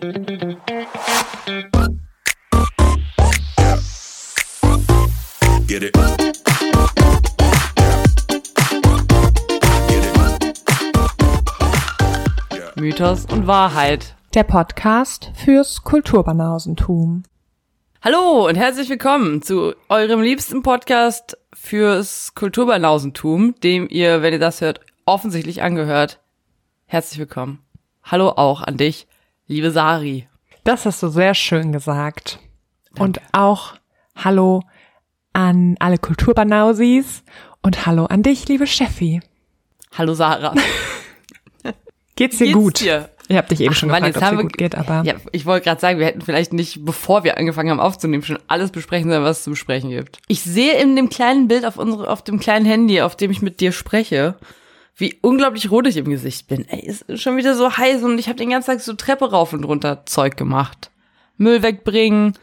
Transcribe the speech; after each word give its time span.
Get 0.00 0.12
it. 5.82 5.94
Mythos 12.76 13.26
und 13.26 13.46
Wahrheit. 13.46 14.16
Der 14.32 14.44
Podcast 14.44 15.32
fürs 15.34 15.82
Kulturbanausentum. 15.82 17.24
Hallo 18.00 18.48
und 18.48 18.54
herzlich 18.54 18.88
willkommen 18.88 19.42
zu 19.42 19.74
eurem 19.90 20.22
liebsten 20.22 20.62
Podcast 20.62 21.36
fürs 21.52 22.34
Kulturbanausentum, 22.34 23.54
dem 23.60 23.86
ihr, 23.90 24.22
wenn 24.22 24.32
ihr 24.32 24.38
das 24.38 24.62
hört, 24.62 24.80
offensichtlich 25.04 25.60
angehört. 25.60 26.20
Herzlich 26.86 27.18
willkommen. 27.18 27.62
Hallo 28.02 28.30
auch 28.30 28.62
an 28.62 28.78
dich, 28.78 29.06
liebe 29.50 29.72
Sari. 29.72 30.28
Das 30.62 30.86
hast 30.86 31.02
du 31.02 31.08
sehr 31.08 31.34
schön 31.34 31.72
gesagt. 31.72 32.38
Und 32.98 33.20
auch 33.32 33.74
Hallo 34.14 34.62
an 35.32 35.76
alle 35.80 35.98
Kulturbanausis 35.98 37.24
und 37.62 37.84
Hallo 37.84 38.04
an 38.06 38.22
dich, 38.22 38.46
liebe 38.48 38.66
Steffi. 38.68 39.20
Hallo 39.96 40.14
Sarah. 40.14 40.54
Geht's 42.16 42.38
dir 42.38 42.44
Geht's 42.46 42.56
gut? 42.58 42.80
dir? 42.80 43.10
Ich 43.26 43.36
habe 43.36 43.48
dich 43.48 43.60
eben 43.60 43.74
schon 43.74 43.88
Mann, 43.88 44.04
gefragt, 44.04 44.32
ob 44.32 44.38
wir- 44.38 44.42
gut 44.44 44.56
geht, 44.56 44.74
aber 44.76 45.02
Ja, 45.04 45.14
ich 45.32 45.46
wollte 45.46 45.64
gerade 45.64 45.80
sagen, 45.80 45.98
wir 45.98 46.06
hätten 46.06 46.20
vielleicht 46.20 46.52
nicht, 46.52 46.84
bevor 46.84 47.24
wir 47.24 47.36
angefangen 47.36 47.70
haben 47.70 47.80
aufzunehmen, 47.80 48.22
schon 48.22 48.38
alles 48.46 48.70
besprechen 48.70 49.10
sollen, 49.10 49.24
was 49.24 49.38
es 49.38 49.44
zu 49.44 49.50
besprechen 49.50 49.90
gibt. 49.90 50.18
Ich 50.28 50.42
sehe 50.42 50.74
in 50.80 50.94
dem 50.94 51.08
kleinen 51.08 51.48
Bild 51.48 51.64
auf 51.64 51.76
unsere, 51.76 52.08
auf 52.08 52.22
dem 52.22 52.38
kleinen 52.38 52.66
Handy, 52.66 53.00
auf 53.02 53.16
dem 53.16 53.30
ich 53.32 53.42
mit 53.42 53.58
dir 53.60 53.72
spreche, 53.72 54.36
wie 55.00 55.18
unglaublich 55.22 55.70
rot 55.70 55.86
ich 55.86 55.96
im 55.96 56.10
Gesicht 56.10 56.46
bin. 56.48 56.68
Ey, 56.68 56.84
es 56.86 57.02
ist 57.02 57.22
schon 57.22 57.36
wieder 57.36 57.54
so 57.54 57.76
heiß 57.76 58.02
und 58.02 58.18
ich 58.18 58.28
habe 58.28 58.36
den 58.36 58.50
ganzen 58.50 58.70
Tag 58.70 58.80
so 58.80 58.92
Treppe 58.92 59.30
rauf 59.30 59.52
und 59.52 59.64
runter 59.64 60.04
Zeug 60.06 60.36
gemacht. 60.36 60.90
Müll 61.36 61.62
wegbringen. 61.62 62.34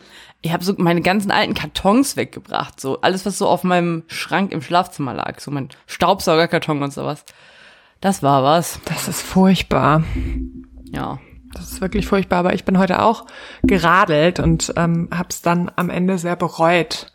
Ich 0.41 0.53
habe 0.53 0.63
so 0.63 0.73
meine 0.77 1.01
ganzen 1.01 1.31
alten 1.31 1.53
Kartons 1.53 2.15
weggebracht, 2.15 2.79
so 2.79 3.01
alles, 3.01 3.25
was 3.25 3.37
so 3.37 3.47
auf 3.47 3.63
meinem 3.63 4.03
Schrank 4.07 4.51
im 4.51 4.61
Schlafzimmer 4.61 5.13
lag, 5.13 5.39
so 5.39 5.51
mein 5.51 5.69
Staubsaugerkarton 5.87 6.81
und 6.83 6.93
sowas. 6.93 7.25
Das 8.01 8.23
war 8.23 8.43
was. 8.43 8.79
das 8.85 9.07
ist 9.07 9.21
furchtbar. 9.21 10.03
Ja. 10.91 11.19
Das 11.53 11.71
ist 11.71 11.81
wirklich 11.81 12.05
furchtbar, 12.05 12.39
aber 12.39 12.53
ich 12.53 12.65
bin 12.65 12.77
heute 12.77 13.01
auch 13.01 13.25
geradelt 13.63 14.39
und 14.39 14.73
ähm, 14.75 15.09
hab's 15.11 15.41
dann 15.41 15.71
am 15.75 15.89
Ende 15.89 16.17
sehr 16.17 16.35
bereut. 16.35 17.11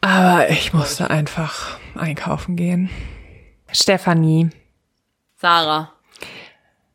Aber 0.00 0.48
ich 0.48 0.72
musste 0.72 1.10
einfach 1.10 1.78
einkaufen 1.96 2.56
gehen. 2.56 2.88
Stefanie, 3.72 4.50
Sarah. 5.36 5.92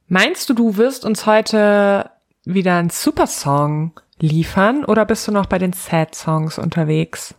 meinst 0.07 0.49
du, 0.49 0.53
du 0.53 0.77
wirst 0.77 1.05
uns 1.05 1.25
heute 1.25 2.09
wieder 2.45 2.77
einen 2.77 2.89
Supersong 2.89 3.99
liefern 4.19 4.85
oder 4.85 5.05
bist 5.05 5.27
du 5.27 5.31
noch 5.31 5.45
bei 5.47 5.57
den 5.57 5.73
Sad 5.73 6.15
Songs 6.15 6.57
unterwegs? 6.57 7.35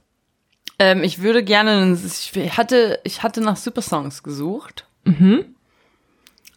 Ähm, 0.78 1.02
ich 1.02 1.22
würde 1.22 1.42
gerne, 1.42 1.96
ich 2.04 2.56
hatte, 2.58 3.00
ich 3.04 3.22
hatte 3.22 3.40
nach 3.40 3.56
Supersongs 3.56 4.22
gesucht. 4.22 4.86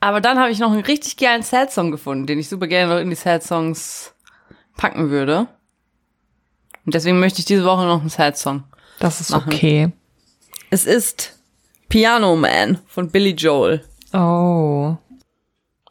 Aber 0.02 0.22
dann 0.22 0.40
habe 0.40 0.52
ich 0.52 0.60
noch 0.60 0.72
einen 0.72 0.82
richtig 0.82 1.18
geilen 1.18 1.44
Sad-Song 1.44 1.92
gefunden, 1.92 2.26
den 2.26 2.40
ich 2.40 2.50
super 2.50 2.68
gerne 2.68 2.94
noch 2.94 3.02
in 3.02 3.10
die 3.10 3.16
Sad-Songs 3.16 4.14
packen 4.76 5.10
würde. 5.10 5.48
Und 6.86 6.96
deswegen 6.96 7.20
möchte 7.20 7.40
ich 7.40 7.46
diese 7.46 7.66
Woche 7.66 7.86
noch 7.86 8.02
einen 8.02 8.10
Sad-Song. 8.10 8.64
Das 9.00 9.22
ist 9.22 9.32
Machen. 9.32 9.54
okay. 9.54 9.92
Es 10.70 10.86
ist 10.86 11.39
Piano 11.90 12.36
Man 12.36 12.80
von 12.88 13.10
Billy 13.10 13.32
Joel. 13.32 13.84
Oh. 14.14 14.96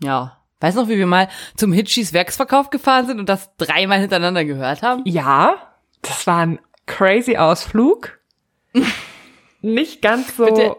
Ja. 0.00 0.38
Weißt 0.60 0.76
du 0.76 0.82
noch, 0.82 0.88
wie 0.88 0.98
wir 0.98 1.06
mal 1.06 1.28
zum 1.56 1.72
Hitchis 1.72 2.12
Werksverkauf 2.12 2.70
gefahren 2.70 3.06
sind 3.06 3.20
und 3.20 3.28
das 3.28 3.54
dreimal 3.56 4.00
hintereinander 4.00 4.44
gehört 4.44 4.82
haben? 4.82 5.02
Ja, 5.04 5.54
das 6.02 6.26
war 6.26 6.38
ein 6.38 6.58
crazy 6.86 7.36
Ausflug. 7.36 8.18
Nicht 9.60 10.02
ganz 10.02 10.36
so. 10.36 10.46
Bitte. 10.46 10.76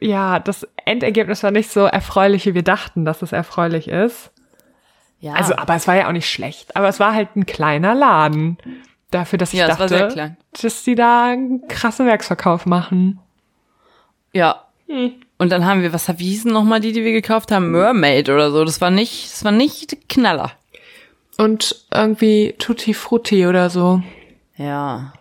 Ja, 0.00 0.38
das 0.38 0.66
Endergebnis 0.84 1.42
war 1.42 1.50
nicht 1.50 1.70
so 1.70 1.80
erfreulich, 1.86 2.44
wie 2.44 2.54
wir 2.54 2.62
dachten, 2.62 3.06
dass 3.06 3.22
es 3.22 3.32
erfreulich 3.32 3.88
ist. 3.88 4.32
Ja. 5.18 5.32
Also, 5.32 5.56
aber 5.56 5.74
es 5.76 5.88
war 5.88 5.96
ja 5.96 6.08
auch 6.08 6.12
nicht 6.12 6.30
schlecht. 6.30 6.76
Aber 6.76 6.88
es 6.88 7.00
war 7.00 7.14
halt 7.14 7.34
ein 7.36 7.46
kleiner 7.46 7.94
Laden. 7.94 8.58
Dafür, 9.10 9.38
dass 9.38 9.54
ich 9.54 9.60
Ja, 9.60 9.66
dachte, 9.66 10.36
dass 10.60 10.84
die 10.84 10.94
da 10.94 11.24
einen 11.24 11.66
krassen 11.68 12.06
Werksverkauf 12.06 12.66
machen. 12.66 13.18
Ja. 14.38 14.64
Und 14.86 15.50
dann 15.50 15.66
haben 15.66 15.82
wir, 15.82 15.92
was 15.92 16.08
wie 16.18 16.30
hießen 16.30 16.52
nochmal 16.52 16.80
die, 16.80 16.92
die 16.92 17.04
wir 17.04 17.12
gekauft 17.12 17.50
haben? 17.50 17.72
Mermaid 17.72 18.28
oder 18.28 18.50
so. 18.50 18.64
Das 18.64 18.80
war 18.80 18.90
nicht, 18.90 19.32
das 19.32 19.44
war 19.44 19.52
nicht 19.52 20.08
Knaller. 20.08 20.52
Und 21.36 21.84
irgendwie 21.92 22.54
Tutti 22.58 22.94
Frutti 22.94 23.46
oder 23.46 23.68
so. 23.68 24.02
Ja. 24.56 25.12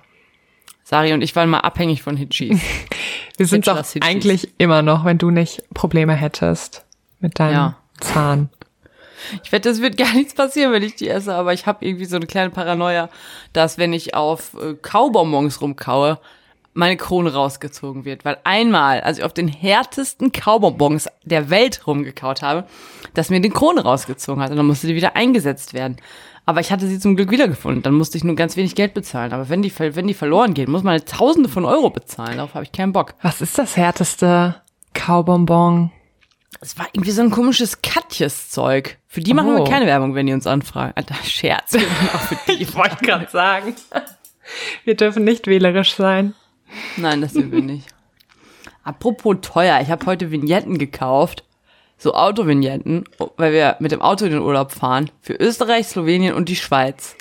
Sari 0.84 1.14
und 1.14 1.22
ich 1.22 1.36
waren 1.36 1.50
mal 1.50 1.60
abhängig 1.60 2.02
von 2.04 2.16
Hitchis. 2.16 2.62
Wir 3.38 3.46
sind 3.46 3.68
doch 3.68 3.84
eigentlich 4.02 4.50
immer 4.58 4.82
noch, 4.82 5.06
wenn 5.06 5.18
du 5.18 5.30
nicht 5.30 5.64
Probleme 5.74 6.14
hättest 6.14 6.86
mit 7.20 7.40
deinem 7.40 7.54
Ja. 7.54 7.78
Zahn. 8.00 8.50
Ich 9.44 9.52
wette, 9.52 9.70
es 9.70 9.82
wird 9.82 9.98
gar 9.98 10.14
nichts 10.14 10.34
passieren, 10.34 10.72
wenn 10.72 10.84
ich 10.84 10.96
die 10.96 11.10
esse, 11.10 11.36
aber 11.36 11.54
ich 11.54 11.66
habe 11.66 11.86
irgendwie 11.86 12.06
so 12.06 12.16
eine 12.16 12.26
kleine 12.26 12.52
Paranoia, 12.52 13.10
dass 13.54 13.78
wenn 13.78 13.94
ich 13.94 14.14
auf 14.16 14.54
äh, 14.54 14.76
Kaubonbons 14.76 15.60
rumkaue, 15.62 16.20
meine 16.78 16.96
Krone 16.98 17.34
rausgezogen 17.34 18.06
wird. 18.06 18.24
Weil 18.26 18.38
einmal, 18.44 19.02
als 19.02 19.18
ich 19.18 19.24
auf 19.24 19.34
den 19.34 19.48
härtesten 19.48 20.32
Kaubonbons 20.32 21.08
der 21.26 21.50
Welt 21.50 21.86
rumgekaut 21.88 22.42
habe, 22.42 22.66
dass 23.14 23.30
mir 23.30 23.40
die 23.42 23.50
Krone 23.50 23.82
rausgezogen 23.82 24.42
hat 24.42 24.52
und 24.52 24.58
dann 24.58 24.68
musste 24.68 24.88
die 24.88 24.96
wieder 24.96 25.16
eingesetzt 25.16 25.74
werden. 25.74 25.98
Aber 26.46 26.62
ich 26.62 26.72
hatte 26.72 26.88
sie 26.88 27.00
zum 27.00 27.16
Glück 27.18 27.30
wiedergefunden. 27.32 27.84
Dann 27.84 27.94
musste 27.96 28.18
ich 28.18 28.24
nur 28.24 28.36
ganz 28.36 28.56
wenig 28.56 28.74
Geld 28.76 28.94
bezahlen. 28.94 29.34
Aber 29.34 29.50
wenn 29.50 29.62
die, 29.62 29.74
wenn 29.78 30.08
die 30.08 30.14
verloren 30.14 30.54
geht, 30.54 30.70
muss 30.70 30.82
man 30.84 30.92
halt 30.94 31.10
Tausende 31.10 31.50
von 31.50 31.66
Euro 31.66 31.90
bezahlen. 31.90 32.38
Darauf 32.38 32.54
habe 32.54 32.64
ich 32.64 32.72
keinen 32.72 32.94
Bock. 32.94 33.16
Was 33.22 33.42
ist 33.42 33.58
das 33.58 33.76
härteste 33.76 34.56
Kaubonbon? 34.94 35.92
Es 36.62 36.78
war 36.78 36.88
irgendwie 36.94 37.12
so 37.12 37.22
ein 37.22 37.32
komisches 37.32 37.82
Katjes-Zeug. 37.82 38.98
Für 39.08 39.20
die 39.22 39.34
machen 39.34 39.54
wir 39.56 39.62
Oh. 39.62 39.66
keine 39.66 39.86
Werbung, 39.88 40.16
wenn 40.16 40.26
die 40.26 40.34
uns 40.34 40.48
anfragen. 40.48 40.94
Alter, 40.96 41.16
Scherz. 41.24 41.74
Wir 41.74 41.82
auch 42.14 42.20
für 42.22 42.38
die. 42.48 42.64
Ich 42.64 42.74
wollte 42.76 42.96
gerade 43.04 43.28
sagen. 43.30 43.76
Wir 44.86 44.96
dürfen 44.96 45.24
nicht 45.26 45.48
wählerisch 45.48 45.94
sein. 45.96 46.34
Nein, 46.98 47.22
das 47.22 47.34
sind 47.34 47.52
wir 47.52 47.62
nicht. 47.62 47.88
Apropos 48.84 49.38
teuer, 49.42 49.80
ich 49.82 49.90
habe 49.90 50.06
heute 50.06 50.32
Vignetten 50.32 50.78
gekauft. 50.78 51.44
So 51.98 52.14
Autovignetten, 52.14 53.06
weil 53.38 53.54
wir 53.54 53.76
mit 53.80 53.92
dem 53.92 54.02
Auto 54.02 54.26
in 54.26 54.32
den 54.32 54.42
Urlaub 54.42 54.72
fahren. 54.72 55.10
Für 55.22 55.34
Österreich, 55.34 55.88
Slowenien 55.88 56.36
und 56.36 56.48
die 56.48 56.56
Schweiz. 56.56 57.16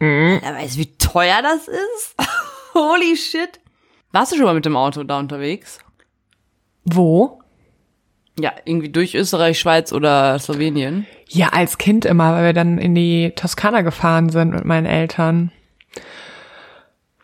Alter, 0.00 0.54
weißt 0.54 0.74
du, 0.74 0.80
wie 0.80 0.96
teuer 0.96 1.42
das 1.42 1.68
ist? 1.68 2.16
Holy 2.74 3.16
shit. 3.16 3.60
Warst 4.10 4.32
du 4.32 4.36
schon 4.36 4.46
mal 4.46 4.54
mit 4.54 4.64
dem 4.64 4.76
Auto 4.76 5.04
da 5.04 5.18
unterwegs? 5.18 5.78
Wo? 6.84 7.40
Ja, 8.38 8.52
irgendwie 8.64 8.88
durch 8.88 9.14
Österreich, 9.14 9.60
Schweiz 9.60 9.92
oder 9.92 10.38
Slowenien. 10.38 11.06
Ja, 11.28 11.48
als 11.48 11.78
Kind 11.78 12.04
immer, 12.04 12.32
weil 12.32 12.44
wir 12.46 12.52
dann 12.54 12.78
in 12.78 12.94
die 12.94 13.32
Toskana 13.36 13.82
gefahren 13.82 14.30
sind 14.30 14.50
mit 14.50 14.64
meinen 14.64 14.86
Eltern. 14.86 15.52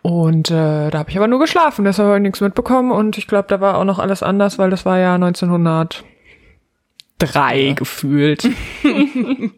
Und 0.09 0.51
äh, 0.51 0.89
da 0.89 1.01
habe 1.01 1.11
ich 1.11 1.19
aber 1.19 1.29
nur 1.29 1.39
geschlafen, 1.39 1.85
deshalb 1.85 2.07
habe 2.07 2.17
ich 2.17 2.23
nichts 2.23 2.41
mitbekommen. 2.41 2.93
Und 2.93 3.19
ich 3.19 3.27
glaube, 3.27 3.49
da 3.49 3.61
war 3.61 3.77
auch 3.77 3.85
noch 3.85 3.99
alles 3.99 4.23
anders, 4.23 4.59
weil 4.59 4.71
das 4.71 4.87
war 4.87 4.99
ja 4.99 5.17
1903 5.17 7.75
gefühlt. 7.75 8.49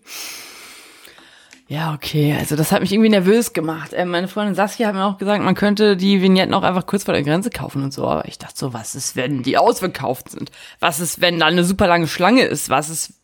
Ja, 1.69 1.94
okay. 1.94 2.34
Also 2.37 2.56
das 2.56 2.72
hat 2.72 2.81
mich 2.81 2.93
irgendwie 2.93 3.10
nervös 3.10 3.53
gemacht. 3.53 3.93
Äh, 3.93 4.05
meine 4.05 4.27
Freundin 4.27 4.56
Saskia 4.56 4.89
hat 4.89 4.97
mir 4.97 5.05
auch 5.05 5.19
gesagt, 5.19 5.44
man 5.44 5.55
könnte 5.55 5.97
die 5.97 6.21
Vignetten 6.21 6.53
auch 6.53 6.65
einfach 6.65 6.84
kurz 6.84 7.05
vor 7.05 7.15
der 7.15 7.22
Grenze 7.22 7.50
kaufen 7.50 7.84
und 7.84 7.94
so. 7.94 8.09
Aber 8.09 8.27
ich 8.27 8.39
dachte 8.39 8.56
so, 8.56 8.75
was 8.75 8.97
ist, 8.97 9.15
wenn 9.15 9.44
die 9.44 9.56
ausverkauft 9.56 10.31
sind? 10.31 10.50
Was 10.81 10.99
ist, 10.99 11.21
wenn 11.21 11.39
da 11.39 11.47
eine 11.47 11.62
super 11.62 11.87
lange 11.87 12.09
Schlange 12.09 12.43
ist? 12.43 12.71
Was 12.71 12.91
ist, 12.91 13.21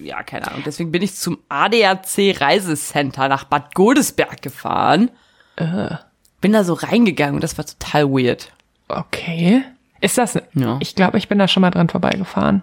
ja, 0.00 0.22
keine 0.22 0.48
Ahnung. 0.48 0.62
Deswegen 0.64 0.90
bin 0.90 1.02
ich 1.02 1.16
zum 1.16 1.36
ADAC 1.50 2.40
Reisecenter 2.40 3.28
nach 3.28 3.44
Bad 3.44 3.74
Godesberg 3.74 4.40
gefahren. 4.40 5.10
Bin 6.40 6.52
da 6.52 6.64
so 6.64 6.74
reingegangen 6.74 7.36
und 7.36 7.42
das 7.42 7.56
war 7.58 7.66
total 7.66 8.10
weird. 8.10 8.52
Okay. 8.88 9.62
Ist 10.00 10.18
das? 10.18 10.38
Ja. 10.54 10.78
Ich 10.80 10.94
glaube, 10.94 11.18
ich 11.18 11.28
bin 11.28 11.38
da 11.38 11.48
schon 11.48 11.62
mal 11.62 11.70
dran 11.70 11.88
vorbeigefahren. 11.88 12.62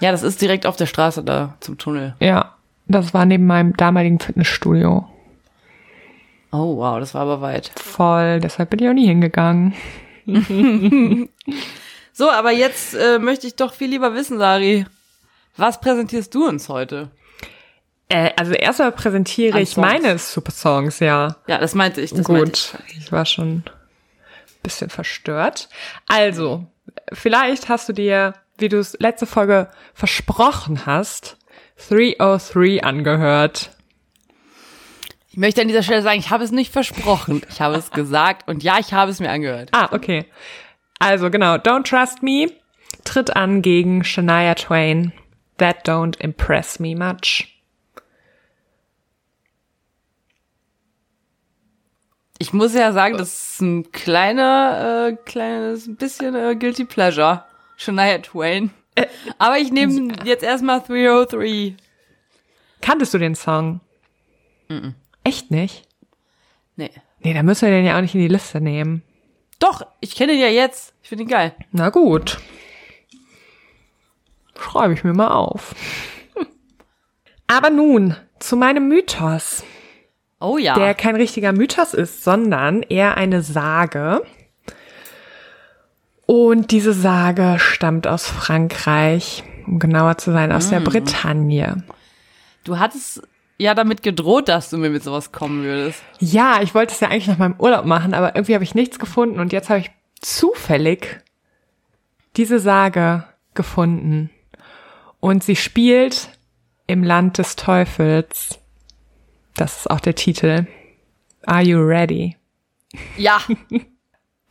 Ja, 0.00 0.10
das 0.10 0.22
ist 0.22 0.40
direkt 0.40 0.66
auf 0.66 0.76
der 0.76 0.86
Straße 0.86 1.22
da 1.22 1.54
zum 1.60 1.78
Tunnel. 1.78 2.14
Ja, 2.18 2.54
das 2.86 3.14
war 3.14 3.24
neben 3.24 3.46
meinem 3.46 3.76
damaligen 3.76 4.18
Fitnessstudio. 4.18 5.08
Oh, 6.50 6.76
wow, 6.76 6.98
das 6.98 7.14
war 7.14 7.22
aber 7.22 7.40
weit. 7.40 7.70
Voll, 7.76 8.40
deshalb 8.40 8.70
bin 8.70 8.80
ich 8.80 8.88
auch 8.88 8.94
nie 8.94 9.06
hingegangen. 9.06 9.74
So, 12.14 12.30
aber 12.30 12.52
jetzt 12.52 12.94
äh, 12.94 13.18
möchte 13.18 13.46
ich 13.46 13.56
doch 13.56 13.72
viel 13.72 13.88
lieber 13.88 14.14
wissen, 14.14 14.38
Sari. 14.38 14.84
Was 15.56 15.80
präsentierst 15.80 16.34
du 16.34 16.46
uns 16.46 16.68
heute? 16.68 17.10
Äh, 18.12 18.30
also 18.36 18.52
erstmal 18.52 18.92
präsentiere 18.92 19.56
An 19.56 19.62
ich 19.62 19.70
Songs. 19.70 19.86
meine 19.86 20.18
Super 20.18 20.52
Songs, 20.52 21.00
ja. 21.00 21.36
Ja, 21.46 21.56
das 21.58 21.74
meinte 21.74 22.02
ich. 22.02 22.10
Das 22.10 22.28
meinte 22.28 22.44
Gut, 22.44 22.74
ich 22.94 23.10
war 23.10 23.24
schon 23.24 23.48
ein 23.48 23.64
bisschen 24.62 24.90
verstört. 24.90 25.70
Also, 26.08 26.66
vielleicht 27.14 27.70
hast 27.70 27.88
du 27.88 27.94
dir, 27.94 28.34
wie 28.58 28.68
du 28.68 28.78
es 28.78 28.98
letzte 29.00 29.24
Folge 29.24 29.70
versprochen 29.94 30.84
hast, 30.84 31.38
303 31.88 32.82
angehört. 32.82 33.70
Ich 35.30 35.38
möchte 35.38 35.62
an 35.62 35.68
dieser 35.68 35.82
Stelle 35.82 36.02
sagen, 36.02 36.20
ich 36.20 36.28
habe 36.28 36.44
es 36.44 36.50
nicht 36.50 36.70
versprochen. 36.70 37.40
Ich 37.48 37.62
habe 37.62 37.76
es 37.76 37.90
gesagt 37.92 38.46
und 38.46 38.62
ja, 38.62 38.78
ich 38.78 38.92
habe 38.92 39.10
es 39.10 39.20
mir 39.20 39.30
angehört. 39.30 39.70
Ah, 39.72 39.88
okay. 39.92 40.26
Also 40.98 41.30
genau, 41.30 41.54
Don't 41.54 41.88
Trust 41.88 42.22
Me 42.22 42.48
tritt 43.04 43.34
an 43.34 43.62
gegen 43.62 44.04
Shania 44.04 44.54
Twain. 44.54 45.14
That 45.56 45.88
don't 45.88 46.20
impress 46.20 46.78
me 46.78 46.94
much. 46.94 47.51
Ich 52.42 52.52
muss 52.52 52.74
ja 52.74 52.90
sagen, 52.90 53.18
das 53.18 53.52
ist 53.52 53.60
ein 53.60 53.92
kleiner, 53.92 55.10
äh, 55.12 55.16
kleines 55.24 55.94
bisschen 55.94 56.34
äh, 56.34 56.56
Guilty 56.56 56.84
Pleasure. 56.84 57.44
Shania 57.76 58.18
Twain. 58.18 58.70
Aber 59.38 59.58
ich 59.58 59.70
nehme 59.70 60.12
jetzt 60.24 60.42
erstmal 60.42 60.80
303. 60.80 61.76
Kanntest 62.80 63.14
du 63.14 63.18
den 63.18 63.36
Song? 63.36 63.78
Echt 65.22 65.52
nicht? 65.52 65.86
Nee. 66.74 66.90
Nee, 67.20 67.32
da 67.32 67.44
müssen 67.44 67.68
wir 67.68 67.76
den 67.76 67.84
ja 67.84 67.96
auch 67.96 68.00
nicht 68.00 68.16
in 68.16 68.22
die 68.22 68.26
Liste 68.26 68.60
nehmen. 68.60 69.04
Doch, 69.60 69.86
ich 70.00 70.16
kenne 70.16 70.32
ihn 70.32 70.40
ja 70.40 70.48
jetzt. 70.48 70.94
Ich 71.04 71.10
finde 71.10 71.22
ihn 71.22 71.30
geil. 71.30 71.54
Na 71.70 71.90
gut. 71.90 72.40
Schreibe 74.58 74.94
ich 74.94 75.04
mir 75.04 75.14
mal 75.14 75.30
auf. 75.30 75.76
Aber 77.46 77.70
nun 77.70 78.16
zu 78.40 78.56
meinem 78.56 78.88
Mythos, 78.88 79.62
Oh 80.42 80.58
ja. 80.58 80.74
der 80.74 80.94
kein 80.94 81.14
richtiger 81.14 81.52
Mythos 81.52 81.94
ist, 81.94 82.24
sondern 82.24 82.82
eher 82.82 83.16
eine 83.16 83.42
Sage. 83.42 84.22
Und 86.26 86.70
diese 86.70 86.92
Sage 86.92 87.56
stammt 87.58 88.06
aus 88.06 88.26
Frankreich, 88.26 89.44
um 89.66 89.78
genauer 89.78 90.18
zu 90.18 90.32
sein, 90.32 90.50
aus 90.50 90.70
der 90.70 90.80
Bretagne. 90.80 91.84
du 92.64 92.78
hattest 92.78 93.22
ja 93.58 93.74
damit 93.74 94.02
gedroht, 94.02 94.48
dass 94.48 94.70
du 94.70 94.78
mir 94.78 94.90
mit 94.90 95.04
sowas 95.04 95.30
kommen 95.30 95.62
würdest. 95.62 96.02
Ja, 96.18 96.60
ich 96.62 96.74
wollte 96.74 96.92
es 96.92 97.00
ja 97.00 97.08
eigentlich 97.08 97.28
nach 97.28 97.38
meinem 97.38 97.58
Urlaub 97.58 97.84
machen, 97.84 98.14
aber 98.14 98.34
irgendwie 98.34 98.54
habe 98.54 98.64
ich 98.64 98.74
nichts 98.74 98.98
gefunden 98.98 99.38
und 99.38 99.52
jetzt 99.52 99.70
habe 99.70 99.80
ich 99.80 99.90
zufällig 100.20 101.20
diese 102.36 102.58
Sage 102.58 103.24
gefunden. 103.54 104.30
Und 105.20 105.44
sie 105.44 105.56
spielt 105.56 106.30
im 106.86 107.04
Land 107.04 107.38
des 107.38 107.56
Teufels. 107.56 108.58
Das 109.56 109.78
ist 109.78 109.90
auch 109.90 110.00
der 110.00 110.14
Titel. 110.14 110.66
Are 111.44 111.62
you 111.62 111.78
ready? 111.80 112.36
Ja. 113.16 113.40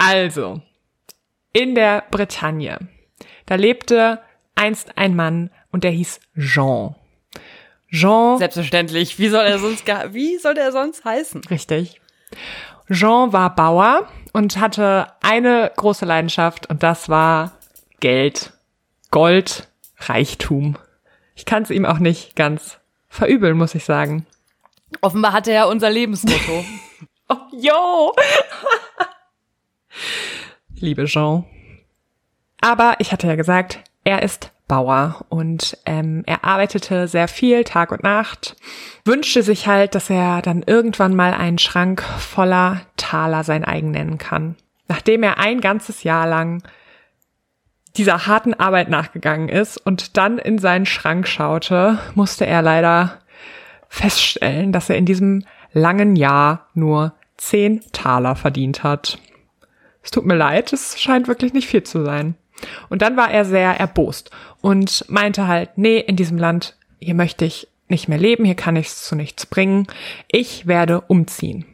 Also, 0.03 0.63
in 1.53 1.75
der 1.75 2.03
Bretagne, 2.09 2.80
da 3.45 3.53
lebte 3.53 4.19
einst 4.56 4.98
ein 4.98 5.15
Mann 5.15 5.51
und 5.71 5.83
der 5.83 5.92
hieß 5.92 6.19
Jean. 6.36 6.95
Jean 7.92 8.39
Selbstverständlich. 8.39 9.19
Wie 9.19 9.30
soll 9.30 9.45
er 9.45 9.59
sonst, 9.59 9.86
wie 9.86 10.38
soll 10.39 10.57
er 10.57 10.71
sonst 10.71 11.06
heißen? 11.06 11.42
Richtig. 11.51 12.01
Jean 12.89 13.31
war 13.31 13.54
Bauer 13.54 14.07
und 14.33 14.57
hatte 14.57 15.07
eine 15.21 15.71
große 15.75 16.06
Leidenschaft 16.06 16.68
und 16.68 16.81
das 16.81 17.07
war 17.07 17.51
Geld, 18.00 18.54
Gold, 19.12 19.68
Reichtum. 19.97 20.77
Ich 21.36 21.45
kann 21.45 21.63
es 21.63 21.69
ihm 21.69 21.86
auch 21.86 22.00
nicht 22.00 22.36
ganz 22.36 22.80
verübeln, 23.07 23.57
muss 23.57 23.75
ich 23.75 23.83
sagen. 23.83 24.25
Offenbar 24.99 25.31
hatte 25.33 25.51
er 25.51 25.67
unser 25.67 25.89
Lebensmotto. 25.89 26.65
Oh, 27.33 27.38
yo! 27.53 28.13
Liebe 30.75 31.05
Jean. 31.05 31.45
Aber 32.59 32.95
ich 32.99 33.13
hatte 33.13 33.25
ja 33.25 33.35
gesagt, 33.35 33.79
er 34.03 34.21
ist 34.21 34.51
Bauer 34.67 35.25
und 35.29 35.77
ähm, 35.85 36.23
er 36.25 36.43
arbeitete 36.43 37.07
sehr 37.07 37.29
viel, 37.29 37.63
Tag 37.63 37.93
und 37.93 38.03
Nacht, 38.03 38.57
wünschte 39.05 39.43
sich 39.43 39.67
halt, 39.67 39.95
dass 39.95 40.09
er 40.09 40.41
dann 40.41 40.61
irgendwann 40.63 41.15
mal 41.15 41.33
einen 41.33 41.57
Schrank 41.57 42.01
voller 42.01 42.81
Taler 42.97 43.45
sein 43.45 43.63
eigen 43.63 43.91
nennen 43.91 44.17
kann. 44.17 44.57
Nachdem 44.89 45.23
er 45.23 45.37
ein 45.37 45.61
ganzes 45.61 46.03
Jahr 46.03 46.27
lang 46.27 46.63
dieser 47.95 48.27
harten 48.27 48.53
Arbeit 48.53 48.89
nachgegangen 48.89 49.49
ist 49.49 49.77
und 49.77 50.17
dann 50.17 50.37
in 50.37 50.57
seinen 50.57 50.85
Schrank 50.85 51.27
schaute, 51.29 51.99
musste 52.13 52.45
er 52.45 52.61
leider 52.61 53.20
feststellen, 53.91 54.71
dass 54.71 54.89
er 54.89 54.95
in 54.95 55.05
diesem 55.05 55.43
langen 55.73 56.15
Jahr 56.15 56.69
nur 56.73 57.13
zehn 57.35 57.81
Taler 57.91 58.38
verdient 58.38 58.83
hat. 58.83 59.19
Es 60.01 60.11
tut 60.11 60.25
mir 60.25 60.35
leid, 60.35 60.71
es 60.71 60.99
scheint 60.99 61.27
wirklich 61.27 61.51
nicht 61.51 61.67
viel 61.67 61.83
zu 61.83 62.03
sein. 62.05 62.35
Und 62.89 63.01
dann 63.01 63.17
war 63.17 63.29
er 63.29 63.43
sehr 63.43 63.77
erbost 63.77 64.31
und 64.61 65.03
meinte 65.09 65.45
halt, 65.45 65.77
nee, 65.77 65.99
in 65.99 66.15
diesem 66.15 66.38
Land, 66.38 66.77
hier 66.99 67.15
möchte 67.15 67.43
ich 67.43 67.67
nicht 67.89 68.07
mehr 68.07 68.17
leben, 68.17 68.45
hier 68.45 68.55
kann 68.55 68.77
ich 68.77 68.88
es 68.88 69.03
zu 69.03 69.15
nichts 69.15 69.45
bringen. 69.45 69.88
Ich 70.29 70.67
werde 70.67 71.01
umziehen. 71.01 71.65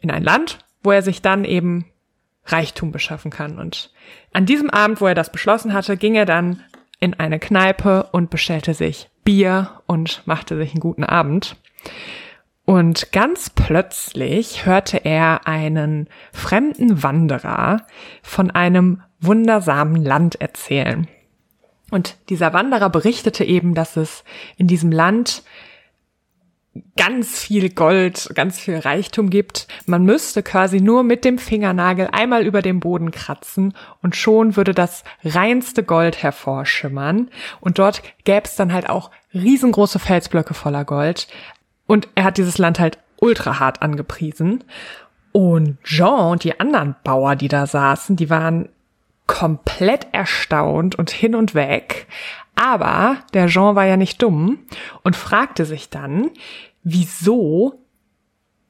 In 0.00 0.10
ein 0.10 0.24
Land, 0.24 0.58
wo 0.82 0.90
er 0.90 1.02
sich 1.02 1.22
dann 1.22 1.44
eben 1.44 1.86
Reichtum 2.46 2.90
beschaffen 2.90 3.30
kann. 3.30 3.58
Und 3.58 3.92
an 4.32 4.44
diesem 4.44 4.70
Abend, 4.70 5.00
wo 5.00 5.06
er 5.06 5.14
das 5.14 5.30
beschlossen 5.30 5.72
hatte, 5.72 5.96
ging 5.96 6.16
er 6.16 6.26
dann 6.26 6.64
in 7.00 7.14
eine 7.14 7.38
Kneipe 7.38 8.08
und 8.12 8.30
bestellte 8.30 8.74
sich 8.74 9.08
Bier 9.24 9.82
und 9.86 10.22
machte 10.26 10.56
sich 10.56 10.72
einen 10.72 10.80
guten 10.80 11.04
Abend. 11.04 11.56
Und 12.64 13.12
ganz 13.12 13.50
plötzlich 13.50 14.66
hörte 14.66 15.04
er 15.04 15.46
einen 15.46 16.08
fremden 16.32 17.02
Wanderer 17.02 17.86
von 18.22 18.50
einem 18.50 19.02
wundersamen 19.20 20.02
Land 20.02 20.40
erzählen. 20.40 21.06
Und 21.90 22.16
dieser 22.28 22.52
Wanderer 22.52 22.90
berichtete 22.90 23.44
eben, 23.44 23.74
dass 23.74 23.96
es 23.96 24.24
in 24.56 24.66
diesem 24.66 24.90
Land 24.90 25.44
ganz 26.96 27.38
viel 27.38 27.70
Gold, 27.70 28.30
ganz 28.34 28.58
viel 28.58 28.78
Reichtum 28.78 29.30
gibt. 29.30 29.68
Man 29.86 30.04
müsste 30.04 30.42
quasi 30.42 30.80
nur 30.80 31.02
mit 31.02 31.24
dem 31.24 31.38
Fingernagel 31.38 32.08
einmal 32.12 32.44
über 32.44 32.62
den 32.62 32.80
Boden 32.80 33.10
kratzen 33.10 33.74
und 34.02 34.16
schon 34.16 34.56
würde 34.56 34.74
das 34.74 35.04
reinste 35.24 35.82
Gold 35.82 36.22
hervorschimmern. 36.22 37.30
Und 37.60 37.78
dort 37.78 38.02
gäbe 38.24 38.44
es 38.44 38.56
dann 38.56 38.72
halt 38.72 38.88
auch 38.88 39.10
riesengroße 39.34 39.98
Felsblöcke 39.98 40.54
voller 40.54 40.84
Gold. 40.84 41.28
Und 41.86 42.08
er 42.14 42.24
hat 42.24 42.38
dieses 42.38 42.58
Land 42.58 42.78
halt 42.78 42.98
ultra 43.20 43.58
hart 43.58 43.82
angepriesen. 43.82 44.64
Und 45.32 45.82
Jean 45.84 46.30
und 46.30 46.44
die 46.44 46.58
anderen 46.58 46.96
Bauer, 47.04 47.36
die 47.36 47.48
da 47.48 47.66
saßen, 47.66 48.16
die 48.16 48.30
waren 48.30 48.68
komplett 49.26 50.08
erstaunt 50.12 50.94
und 50.94 51.10
hin 51.10 51.34
und 51.34 51.54
weg. 51.54 52.06
Aber 52.54 53.18
der 53.34 53.48
Jean 53.48 53.74
war 53.74 53.84
ja 53.84 53.96
nicht 53.96 54.22
dumm 54.22 54.60
und 55.02 55.16
fragte 55.16 55.64
sich 55.64 55.90
dann, 55.90 56.30
wieso, 56.82 57.80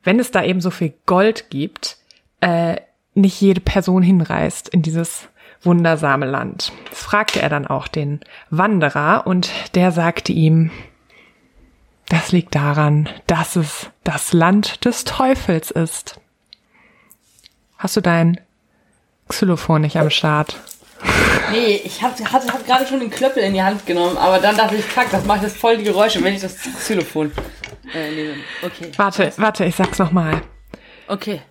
wenn 0.02 0.18
es 0.18 0.30
da 0.30 0.42
eben 0.42 0.60
so 0.60 0.70
viel 0.70 0.94
Gold 1.06 1.50
gibt, 1.50 1.98
äh, 2.40 2.76
nicht 3.14 3.40
jede 3.40 3.60
Person 3.60 4.02
hinreist 4.02 4.68
in 4.68 4.82
dieses 4.82 5.28
wundersame 5.62 6.26
Land. 6.26 6.72
Das 6.90 7.02
fragte 7.02 7.40
er 7.40 7.48
dann 7.48 7.66
auch 7.66 7.88
den 7.88 8.20
Wanderer 8.50 9.26
und 9.26 9.50
der 9.75 9.92
sagte 9.92 10.32
ihm, 10.32 10.70
das 12.08 12.30
liegt 12.32 12.54
daran, 12.54 13.08
dass 13.26 13.56
es 13.56 13.90
das 14.04 14.32
Land 14.32 14.84
des 14.84 15.04
Teufels 15.04 15.70
ist. 15.70 16.20
Hast 17.78 17.96
du 17.96 18.00
dein 18.00 18.40
Xylophon 19.28 19.83
nicht 19.83 19.97
am 19.97 20.11
Start? 20.11 20.56
Nee, 21.50 21.80
ich 21.85 22.02
hab, 22.02 22.18
hatte, 22.33 22.52
hab 22.52 22.66
gerade 22.66 22.87
schon 22.87 23.00
den 23.00 23.11
Klöppel 23.11 23.42
in 23.42 23.54
die 23.54 23.62
Hand 23.62 23.87
genommen, 23.87 24.16
aber 24.16 24.38
dann 24.38 24.56
dachte 24.56 24.76
ich, 24.76 24.85
fuck, 24.85 25.11
das 25.11 25.25
macht 25.25 25.42
jetzt 25.42 25.56
voll 25.56 25.76
die 25.78 25.85
Geräusche, 25.85 26.23
wenn 26.23 26.35
ich 26.35 26.40
das 26.40 26.56
Xylophon 26.56 27.33
äh, 27.95 28.11
nehme. 28.11 28.35
Okay. 28.62 28.90
Warte, 28.97 29.33
warte, 29.37 29.64
ich 29.64 29.76
sag's 29.76 29.99
nochmal. 29.99 30.42
Okay. 31.09 31.42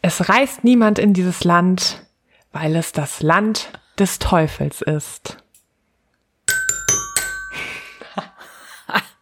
Es 0.00 0.28
reist 0.28 0.64
niemand 0.64 0.98
in 0.98 1.12
dieses 1.12 1.44
Land, 1.44 2.06
weil 2.52 2.74
es 2.76 2.92
das 2.92 3.20
Land 3.20 3.68
des 3.98 4.18
Teufels 4.18 4.80
ist. 4.80 5.36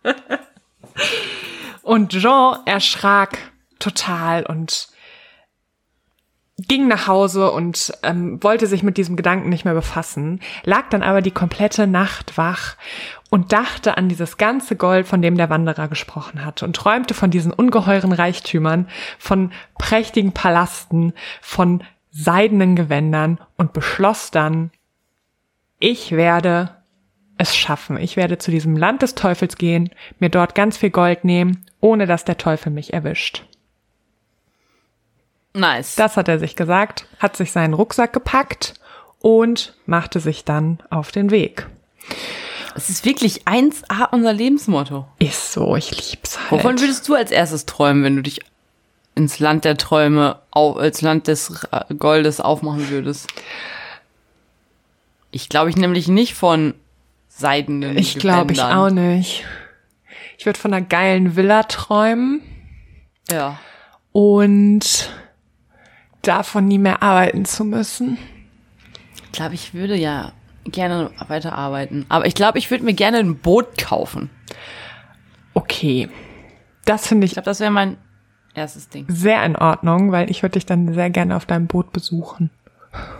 Und 1.83 2.11
Jean 2.11 2.59
erschrak 2.67 3.39
total 3.79 4.45
und 4.45 4.89
ging 6.59 6.89
nach 6.89 7.07
Hause 7.07 7.51
und 7.51 7.93
ähm, 8.03 8.43
wollte 8.43 8.67
sich 8.67 8.83
mit 8.83 8.97
diesem 8.97 9.17
Gedanken 9.17 9.51
nicht 9.51 9.67
mehr 9.67 9.75
befassen, 9.75 10.41
lag 10.65 10.89
dann 10.89 11.03
aber 11.03 11.21
die 11.21 11.31
komplette 11.31 11.87
Nacht 11.87 12.39
wach 12.39 12.77
und 13.29 13.53
dachte 13.53 13.99
an 13.99 14.09
dieses 14.09 14.39
ganze 14.39 14.75
Gold, 14.77 15.07
von 15.07 15.21
dem 15.21 15.37
der 15.37 15.51
Wanderer 15.51 15.89
gesprochen 15.89 16.45
hat 16.45 16.63
und 16.63 16.75
träumte 16.75 17.13
von 17.13 17.31
diesen 17.31 17.53
ungeheuren 17.53 18.13
Reichtümern, 18.13 18.89
von 19.19 19.53
prächtigen 19.79 20.33
Palasten, 20.33 21.13
von 21.43 21.85
seidenen 22.11 22.75
Gewändern 22.75 23.39
und 23.59 23.75
beschloss 23.75 24.31
dann, 24.31 24.71
ich 25.79 26.13
werde 26.13 26.71
es 27.37 27.55
schaffen. 27.55 27.99
Ich 27.99 28.17
werde 28.17 28.39
zu 28.39 28.51
diesem 28.51 28.79
Land 28.79 29.03
des 29.03 29.15
Teufels 29.15 29.59
gehen, 29.59 29.91
mir 30.19 30.31
dort 30.31 30.55
ganz 30.55 30.79
viel 30.79 30.89
Gold 30.89 31.25
nehmen, 31.25 31.67
ohne 31.81 32.07
dass 32.07 32.25
der 32.25 32.39
Teufel 32.39 32.73
mich 32.73 32.95
erwischt. 32.95 33.45
Nice. 35.57 35.95
Das 35.97 36.17
hat 36.17 36.29
er 36.29 36.39
sich 36.39 36.55
gesagt, 36.57 37.07
hat 37.19 37.37
sich 37.37 37.53
seinen 37.53 37.75
Rucksack 37.75 38.13
gepackt 38.13 38.75
und 39.21 39.75
machte 39.87 40.21
sich 40.21 40.45
dann 40.45 40.79
auf 40.91 41.11
den 41.13 41.31
Weg. 41.31 41.67
Es 42.75 42.91
ist 42.91 43.05
wirklich 43.07 43.47
1A 43.47 44.11
unser 44.13 44.33
Lebensmotto. 44.35 45.07
Ist 45.19 45.53
so, 45.53 45.77
ich 45.77 46.11
lieb's 46.11 46.39
halt. 46.39 46.51
Wovon 46.53 46.79
würdest 46.81 47.09
du 47.09 47.15
als 47.15 47.31
erstes 47.31 47.65
träumen, 47.65 48.05
wenn 48.05 48.17
du 48.17 48.23
dich 48.23 48.41
ins 49.15 49.39
Land 49.39 49.65
der 49.65 49.79
Träume, 49.79 50.39
au- 50.51 50.75
als 50.75 51.01
Land 51.01 51.27
des 51.27 51.67
Goldes 51.99 52.41
aufmachen 52.41 52.91
würdest? 52.91 53.29
Ich 55.31 55.49
glaube 55.49 55.71
ich 55.71 55.77
nämlich 55.77 56.09
nicht 56.09 56.35
von 56.35 56.75
seidenen 57.29 57.97
Ich 57.99 58.19
glaube 58.19 58.53
ich 58.53 58.61
auch 58.63 58.91
nicht. 58.91 59.45
Ich 60.39 60.45
würde 60.47 60.59
von 60.59 60.73
einer 60.75 60.85
geilen 60.85 61.35
Villa 61.35 61.63
träumen 61.65 62.43
Ja. 63.31 63.59
und 64.13 65.11
davon 66.27 66.67
nie 66.67 66.79
mehr 66.79 67.03
arbeiten 67.03 67.45
zu 67.45 67.65
müssen. 67.65 68.19
Ich 69.25 69.33
glaube, 69.33 69.55
ich 69.55 69.75
würde 69.75 69.97
ja 69.97 70.33
gerne 70.65 71.11
weiterarbeiten. 71.29 72.07
Aber 72.09 72.27
ich 72.27 72.35
glaube, 72.35 72.59
ich 72.59 72.71
würde 72.71 72.85
mir 72.85 72.95
gerne 72.95 73.19
ein 73.19 73.37
Boot 73.39 73.79
kaufen. 73.79 74.31
Okay. 75.55 76.09
Das 76.85 77.07
finde 77.07 77.25
Ich 77.25 77.33
ich 77.33 77.35
glaube, 77.35 77.45
das 77.47 77.61
wäre 77.61 77.71
mein 77.71 77.97
erstes 78.55 78.89
Ding. 78.89 79.07
sehr 79.09 79.45
in 79.45 79.57
Ordnung, 79.57 80.13
weil 80.13 80.31
ich 80.31 80.43
würde 80.43 80.55
dich 80.55 80.67
dann 80.67 80.93
sehr 80.95 81.11
gerne 81.11 81.37
auf 81.37 81.47
deinem 81.47 81.67
Boot 81.67 81.93
besuchen. 81.93 82.51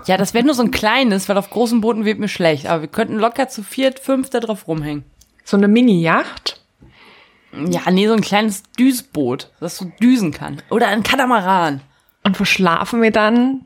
Ja, 0.07 0.17
das 0.17 0.33
wäre 0.33 0.45
nur 0.45 0.55
so 0.55 0.63
ein 0.63 0.71
kleines, 0.71 1.29
weil 1.29 1.37
auf 1.37 1.51
großen 1.51 1.81
Booten 1.81 2.05
wird 2.05 2.19
mir 2.19 2.29
schlecht. 2.29 2.67
Aber 2.67 2.81
wir 2.83 2.89
könnten 2.89 3.17
locker 3.17 3.49
zu 3.49 3.63
viert, 3.63 3.99
fünf 3.99 4.31
da 4.31 4.41
drauf 4.41 4.67
rumhängen. 4.69 5.05
So 5.45 5.57
eine 5.57 5.69
Mini-Yacht? 5.69 6.63
Ja, 7.53 7.91
nee, 7.91 8.07
so 8.07 8.15
ein 8.15 8.21
kleines 8.21 8.63
Düsboot, 8.79 9.51
das 9.61 9.77
so 9.77 9.91
düsen 10.01 10.33
kann. 10.33 10.63
Oder 10.71 10.89
ein 10.89 11.03
Katamaran 11.03 11.81
Und 12.27 12.39
wo 12.41 12.45
schlafen 12.45 13.01
wir 13.03 13.13
dann? 13.13 13.63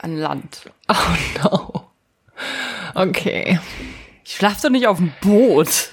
an 0.00 0.16
Land. 0.16 0.70
Oh 0.88 0.94
no. 1.42 1.84
Okay. 2.94 3.58
Ich 4.24 4.36
schlaf 4.36 4.60
doch 4.62 4.70
nicht 4.70 4.86
auf 4.86 4.98
dem 4.98 5.12
Boot. 5.20 5.90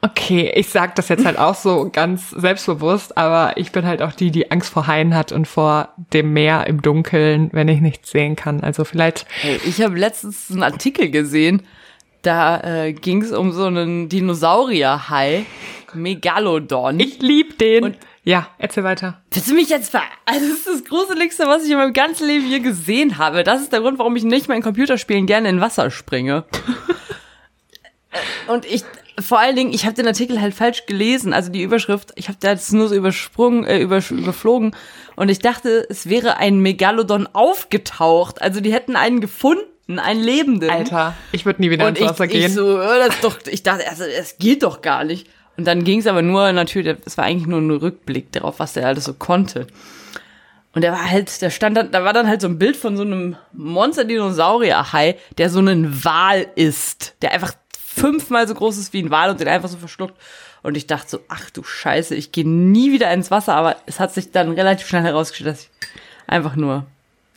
Okay, 0.00 0.52
ich 0.54 0.68
sag 0.68 0.94
das 0.96 1.08
jetzt 1.08 1.24
halt 1.24 1.38
auch 1.38 1.54
so 1.54 1.88
ganz 1.90 2.30
selbstbewusst, 2.30 3.16
aber 3.16 3.56
ich 3.56 3.72
bin 3.72 3.86
halt 3.86 4.02
auch 4.02 4.12
die, 4.12 4.30
die 4.30 4.50
Angst 4.50 4.70
vor 4.72 4.86
Haien 4.86 5.14
hat 5.14 5.32
und 5.32 5.46
vor 5.48 5.88
dem 6.12 6.32
Meer 6.32 6.66
im 6.66 6.82
Dunkeln, 6.82 7.48
wenn 7.52 7.68
ich 7.68 7.80
nichts 7.80 8.10
sehen 8.10 8.36
kann. 8.36 8.60
Also 8.62 8.84
vielleicht, 8.84 9.26
Hey, 9.40 9.60
ich 9.64 9.80
habe 9.82 9.96
letztens 9.96 10.50
einen 10.50 10.62
Artikel 10.62 11.10
gesehen, 11.10 11.62
da 12.22 12.60
äh, 12.60 12.92
ging 12.92 13.22
es 13.22 13.32
um 13.32 13.52
so 13.52 13.64
einen 13.66 14.08
Dinosaurierhai, 14.08 15.46
Megalodon. 15.94 16.98
ich 17.00 17.20
lieb 17.22 17.58
den. 17.58 17.84
Und- 17.84 17.98
ja, 18.28 18.46
erzähl 18.58 18.84
weiter. 18.84 19.22
Willst 19.30 19.48
du 19.48 19.54
mich 19.54 19.70
jetzt 19.70 19.90
ver... 19.90 20.02
Also 20.26 20.46
das 20.46 20.58
ist 20.58 20.66
das 20.66 20.84
Gruseligste, 20.84 21.46
was 21.46 21.64
ich 21.64 21.70
in 21.70 21.78
meinem 21.78 21.94
ganzen 21.94 22.26
Leben 22.26 22.46
je 22.46 22.58
gesehen 22.58 23.16
habe. 23.16 23.42
Das 23.42 23.62
ist 23.62 23.72
der 23.72 23.80
Grund, 23.80 23.98
warum 23.98 24.16
ich 24.16 24.22
nicht 24.22 24.48
mehr 24.48 24.56
in 24.58 24.62
Computerspielen 24.62 25.24
gerne 25.24 25.48
in 25.48 25.62
Wasser 25.62 25.90
springe. 25.90 26.44
Und 28.48 28.66
ich, 28.66 28.84
vor 29.18 29.38
allen 29.38 29.56
Dingen, 29.56 29.72
ich 29.72 29.86
habe 29.86 29.94
den 29.94 30.06
Artikel 30.06 30.42
halt 30.42 30.52
falsch 30.52 30.84
gelesen, 30.84 31.32
also 31.32 31.50
die 31.50 31.62
Überschrift. 31.62 32.12
Ich 32.16 32.28
habe 32.28 32.36
das 32.38 32.70
nur 32.70 32.88
so 32.88 32.94
übersprungen, 32.94 33.64
äh, 33.64 33.78
übersch 33.78 34.10
überflogen. 34.10 34.76
Und 35.16 35.30
ich 35.30 35.38
dachte, 35.38 35.86
es 35.88 36.10
wäre 36.10 36.36
ein 36.36 36.58
Megalodon 36.60 37.28
aufgetaucht. 37.32 38.42
Also 38.42 38.60
die 38.60 38.74
hätten 38.74 38.94
einen 38.94 39.22
gefunden, 39.22 39.98
einen 39.98 40.22
Lebenden. 40.22 40.68
Alter, 40.68 41.14
ich 41.32 41.46
würde 41.46 41.62
nie 41.62 41.70
wieder 41.70 41.86
Und 41.86 41.96
ins 41.96 42.00
ich, 42.00 42.10
Wasser 42.10 42.24
ich 42.24 42.32
gehen. 42.32 42.52
so, 42.52 42.78
äh, 42.78 42.98
das 42.98 43.20
doch, 43.22 43.38
ich 43.46 43.62
dachte, 43.62 43.88
also, 43.88 44.04
es 44.04 44.36
geht 44.36 44.64
doch 44.64 44.82
gar 44.82 45.04
nicht. 45.04 45.26
Und 45.58 45.66
dann 45.66 45.82
ging 45.82 45.98
es 45.98 46.06
aber 46.06 46.22
nur 46.22 46.52
natürlich, 46.52 46.96
es 47.04 47.18
war 47.18 47.24
eigentlich 47.24 47.48
nur 47.48 47.60
ein 47.60 47.70
Rückblick 47.70 48.30
darauf, 48.30 48.60
was 48.60 48.74
der 48.74 48.86
alles 48.86 49.04
so 49.04 49.12
konnte. 49.12 49.66
Und 50.72 50.82
der 50.82 50.92
war 50.92 51.10
halt, 51.10 51.42
der 51.42 51.50
stand 51.50 51.76
dann, 51.76 51.90
da 51.90 52.04
war 52.04 52.12
dann 52.12 52.28
halt 52.28 52.40
so 52.40 52.46
ein 52.46 52.60
Bild 52.60 52.76
von 52.76 52.96
so 52.96 53.02
einem 53.02 53.36
Monster-Dinosaurier-Hai, 53.54 55.16
der 55.36 55.50
so 55.50 55.58
einen 55.58 56.04
Wal 56.04 56.46
isst, 56.54 57.16
der 57.22 57.32
einfach 57.32 57.54
fünfmal 57.76 58.46
so 58.46 58.54
groß 58.54 58.78
ist 58.78 58.92
wie 58.92 59.02
ein 59.02 59.10
Wal 59.10 59.30
und 59.30 59.40
den 59.40 59.48
einfach 59.48 59.68
so 59.68 59.78
verschluckt. 59.78 60.14
Und 60.62 60.76
ich 60.76 60.86
dachte 60.86 61.08
so, 61.10 61.20
ach 61.28 61.50
du 61.50 61.64
Scheiße, 61.64 62.14
ich 62.14 62.30
gehe 62.30 62.48
nie 62.48 62.92
wieder 62.92 63.12
ins 63.12 63.32
Wasser, 63.32 63.56
aber 63.56 63.74
es 63.86 63.98
hat 63.98 64.14
sich 64.14 64.30
dann 64.30 64.52
relativ 64.52 64.86
schnell 64.86 65.02
herausgestellt, 65.02 65.50
dass 65.50 65.62
ich 65.62 65.70
einfach 66.28 66.54
nur 66.54 66.86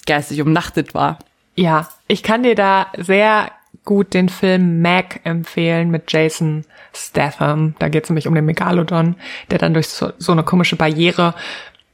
geistig 0.05 0.41
umnachtet 0.41 0.93
war. 0.93 1.17
Ja, 1.55 1.89
ich 2.07 2.21
kann 2.21 2.43
dir 2.43 2.53
da 2.53 2.91
sehr 2.97 3.51
gut 3.85 4.13
den 4.13 4.29
Film 4.29 4.81
Mac 4.81 5.21
empfehlen 5.23 5.89
mit 5.89 6.11
Jason 6.11 6.65
Statham. 6.93 7.75
Da 7.79 7.89
geht 7.89 8.03
es 8.03 8.09
nämlich 8.09 8.27
um 8.27 8.35
den 8.35 8.45
Megalodon, 8.45 9.15
der 9.49 9.57
dann 9.57 9.73
durch 9.73 9.87
so, 9.87 10.11
so 10.17 10.31
eine 10.31 10.43
komische 10.43 10.75
Barriere 10.75 11.33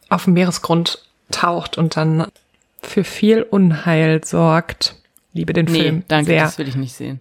auf 0.10 0.26
dem 0.26 0.34
Meeresgrund 0.34 1.04
taucht 1.32 1.78
und 1.78 1.98
dann 1.98 2.28
für 2.82 3.04
viel 3.04 3.42
Unheil 3.44 4.24
sorgt. 4.24 4.96
Liebe 5.34 5.54
den 5.54 5.66
Nee, 5.66 5.82
Film 5.82 6.04
danke, 6.08 6.32
sehr. 6.32 6.44
das 6.44 6.58
will 6.58 6.68
ich 6.68 6.76
nicht 6.76 6.94
sehen. 6.94 7.20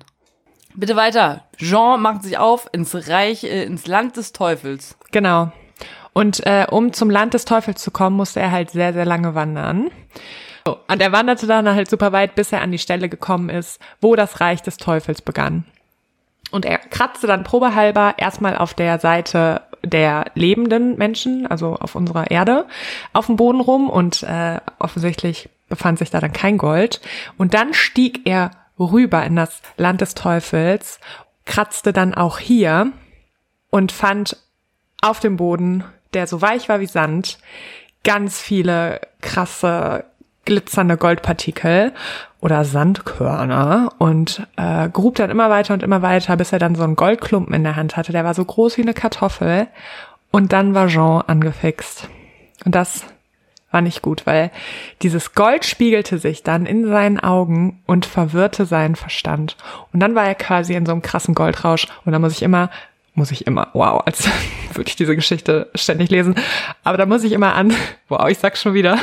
Bitte 0.74 0.96
weiter. 0.96 1.44
Jean 1.56 2.00
macht 2.02 2.22
sich 2.22 2.38
auf 2.38 2.68
ins 2.72 2.94
Reich, 3.08 3.44
äh, 3.44 3.64
ins 3.64 3.86
Land 3.86 4.16
des 4.16 4.32
Teufels. 4.32 4.96
Genau. 5.10 5.50
Und 6.12 6.44
äh, 6.46 6.66
um 6.70 6.92
zum 6.92 7.10
Land 7.10 7.34
des 7.34 7.44
Teufels 7.44 7.82
zu 7.82 7.90
kommen, 7.90 8.16
musste 8.16 8.40
er 8.40 8.50
halt 8.50 8.70
sehr, 8.70 8.92
sehr 8.92 9.04
lange 9.04 9.34
wandern. 9.34 9.90
Und 10.66 11.00
er 11.00 11.12
wanderte 11.12 11.46
dann 11.46 11.68
halt 11.68 11.88
super 11.88 12.12
weit, 12.12 12.34
bis 12.34 12.52
er 12.52 12.62
an 12.62 12.72
die 12.72 12.78
Stelle 12.78 13.08
gekommen 13.08 13.48
ist, 13.48 13.80
wo 14.00 14.16
das 14.16 14.40
Reich 14.40 14.62
des 14.62 14.76
Teufels 14.76 15.22
begann. 15.22 15.64
Und 16.50 16.64
er 16.64 16.78
kratzte 16.78 17.26
dann 17.26 17.44
probehalber 17.44 18.14
erstmal 18.18 18.56
auf 18.56 18.74
der 18.74 18.98
Seite 18.98 19.62
der 19.82 20.30
lebenden 20.34 20.96
Menschen, 20.96 21.46
also 21.46 21.74
auf 21.74 21.94
unserer 21.94 22.30
Erde, 22.30 22.66
auf 23.12 23.26
dem 23.26 23.36
Boden 23.36 23.60
rum 23.60 23.90
und 23.90 24.22
äh, 24.22 24.60
offensichtlich 24.78 25.48
befand 25.68 25.98
sich 25.98 26.10
da 26.10 26.20
dann 26.20 26.32
kein 26.32 26.58
Gold. 26.58 27.00
Und 27.36 27.54
dann 27.54 27.74
stieg 27.74 28.26
er 28.26 28.50
rüber 28.78 29.24
in 29.24 29.36
das 29.36 29.62
Land 29.76 30.00
des 30.00 30.14
Teufels, 30.14 31.00
kratzte 31.44 31.92
dann 31.92 32.14
auch 32.14 32.38
hier 32.38 32.92
und 33.70 33.92
fand 33.92 34.36
auf 35.02 35.20
dem 35.20 35.36
Boden, 35.36 35.84
der 36.14 36.26
so 36.26 36.40
weich 36.42 36.68
war 36.68 36.80
wie 36.80 36.86
Sand, 36.86 37.38
ganz 38.04 38.40
viele 38.40 39.00
krasse 39.20 40.04
glitzernde 40.46 40.96
Goldpartikel 40.96 41.92
oder 42.40 42.64
Sandkörner 42.64 43.92
und 43.98 44.46
äh, 44.56 44.88
grub 44.88 45.16
dann 45.16 45.30
immer 45.30 45.50
weiter 45.50 45.74
und 45.74 45.82
immer 45.82 46.00
weiter, 46.00 46.36
bis 46.36 46.52
er 46.52 46.58
dann 46.58 46.74
so 46.74 46.84
einen 46.84 46.96
Goldklumpen 46.96 47.54
in 47.54 47.64
der 47.64 47.76
Hand 47.76 47.96
hatte. 47.96 48.12
Der 48.12 48.24
war 48.24 48.32
so 48.32 48.44
groß 48.44 48.78
wie 48.78 48.82
eine 48.82 48.94
Kartoffel 48.94 49.66
und 50.30 50.52
dann 50.52 50.74
war 50.74 50.86
Jean 50.86 51.22
angefixt. 51.26 52.08
Und 52.64 52.74
das 52.74 53.04
war 53.70 53.82
nicht 53.82 54.00
gut, 54.00 54.26
weil 54.26 54.50
dieses 55.02 55.34
Gold 55.34 55.64
spiegelte 55.64 56.18
sich 56.18 56.42
dann 56.42 56.64
in 56.64 56.86
seinen 56.86 57.20
Augen 57.20 57.82
und 57.86 58.06
verwirrte 58.06 58.64
seinen 58.64 58.96
Verstand. 58.96 59.56
Und 59.92 60.00
dann 60.00 60.14
war 60.14 60.24
er 60.24 60.34
quasi 60.34 60.74
in 60.74 60.86
so 60.86 60.92
einem 60.92 61.02
krassen 61.02 61.34
Goldrausch 61.34 61.88
und 62.04 62.12
da 62.12 62.18
muss 62.18 62.32
ich 62.32 62.42
immer 62.42 62.70
muss 63.16 63.30
ich 63.30 63.46
immer, 63.46 63.68
wow, 63.72 64.02
als 64.04 64.28
würde 64.74 64.88
ich 64.88 64.96
diese 64.96 65.16
Geschichte 65.16 65.70
ständig 65.74 66.10
lesen. 66.10 66.34
Aber 66.84 66.98
da 66.98 67.06
muss 67.06 67.24
ich 67.24 67.32
immer 67.32 67.54
an, 67.54 67.74
wow, 68.08 68.28
ich 68.28 68.38
sag's 68.38 68.60
schon 68.60 68.74
wieder. 68.74 68.98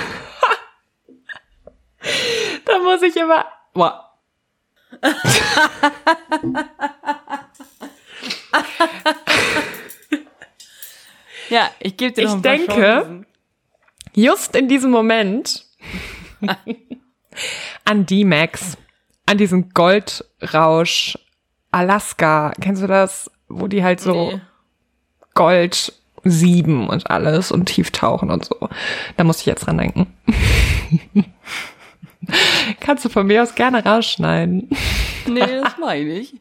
da 2.65 2.79
muss 2.79 3.01
ich 3.01 3.15
immer, 3.15 3.45
wow. 3.73 3.93
Ja, 11.49 11.69
ich 11.79 11.97
gebe 11.97 12.13
dir 12.13 12.21
Ich 12.23 12.27
noch 12.27 12.41
paar 12.41 12.51
denke- 12.57 12.73
Chancen. 12.73 13.25
Just 14.15 14.55
in 14.55 14.67
diesem 14.67 14.91
Moment 14.91 15.65
an 17.85 18.05
D-Max, 18.05 18.77
an 19.25 19.37
diesen 19.39 19.71
Goldrausch 19.73 21.17
Alaska. 21.71 22.53
Kennst 22.61 22.83
du 22.83 22.87
das? 22.87 23.31
Wo 23.49 23.67
die 23.67 23.83
halt 23.83 23.99
so 23.99 24.33
Nee. 24.33 24.41
Gold 25.33 25.93
sieben 26.23 26.87
und 26.89 27.09
alles 27.09 27.51
und 27.51 27.65
tief 27.65 27.89
tauchen 27.91 28.29
und 28.29 28.45
so. 28.45 28.69
Da 29.17 29.23
muss 29.23 29.39
ich 29.39 29.47
jetzt 29.47 29.65
dran 29.65 29.79
denken. 29.79 30.13
Kannst 32.79 33.05
du 33.05 33.09
von 33.09 33.27
mir 33.27 33.43
aus 33.43 33.55
gerne 33.55 33.83
rausschneiden. 33.83 34.69
Nee, 35.27 35.61
das 35.61 35.77
meine 35.79 36.19
ich. 36.19 36.33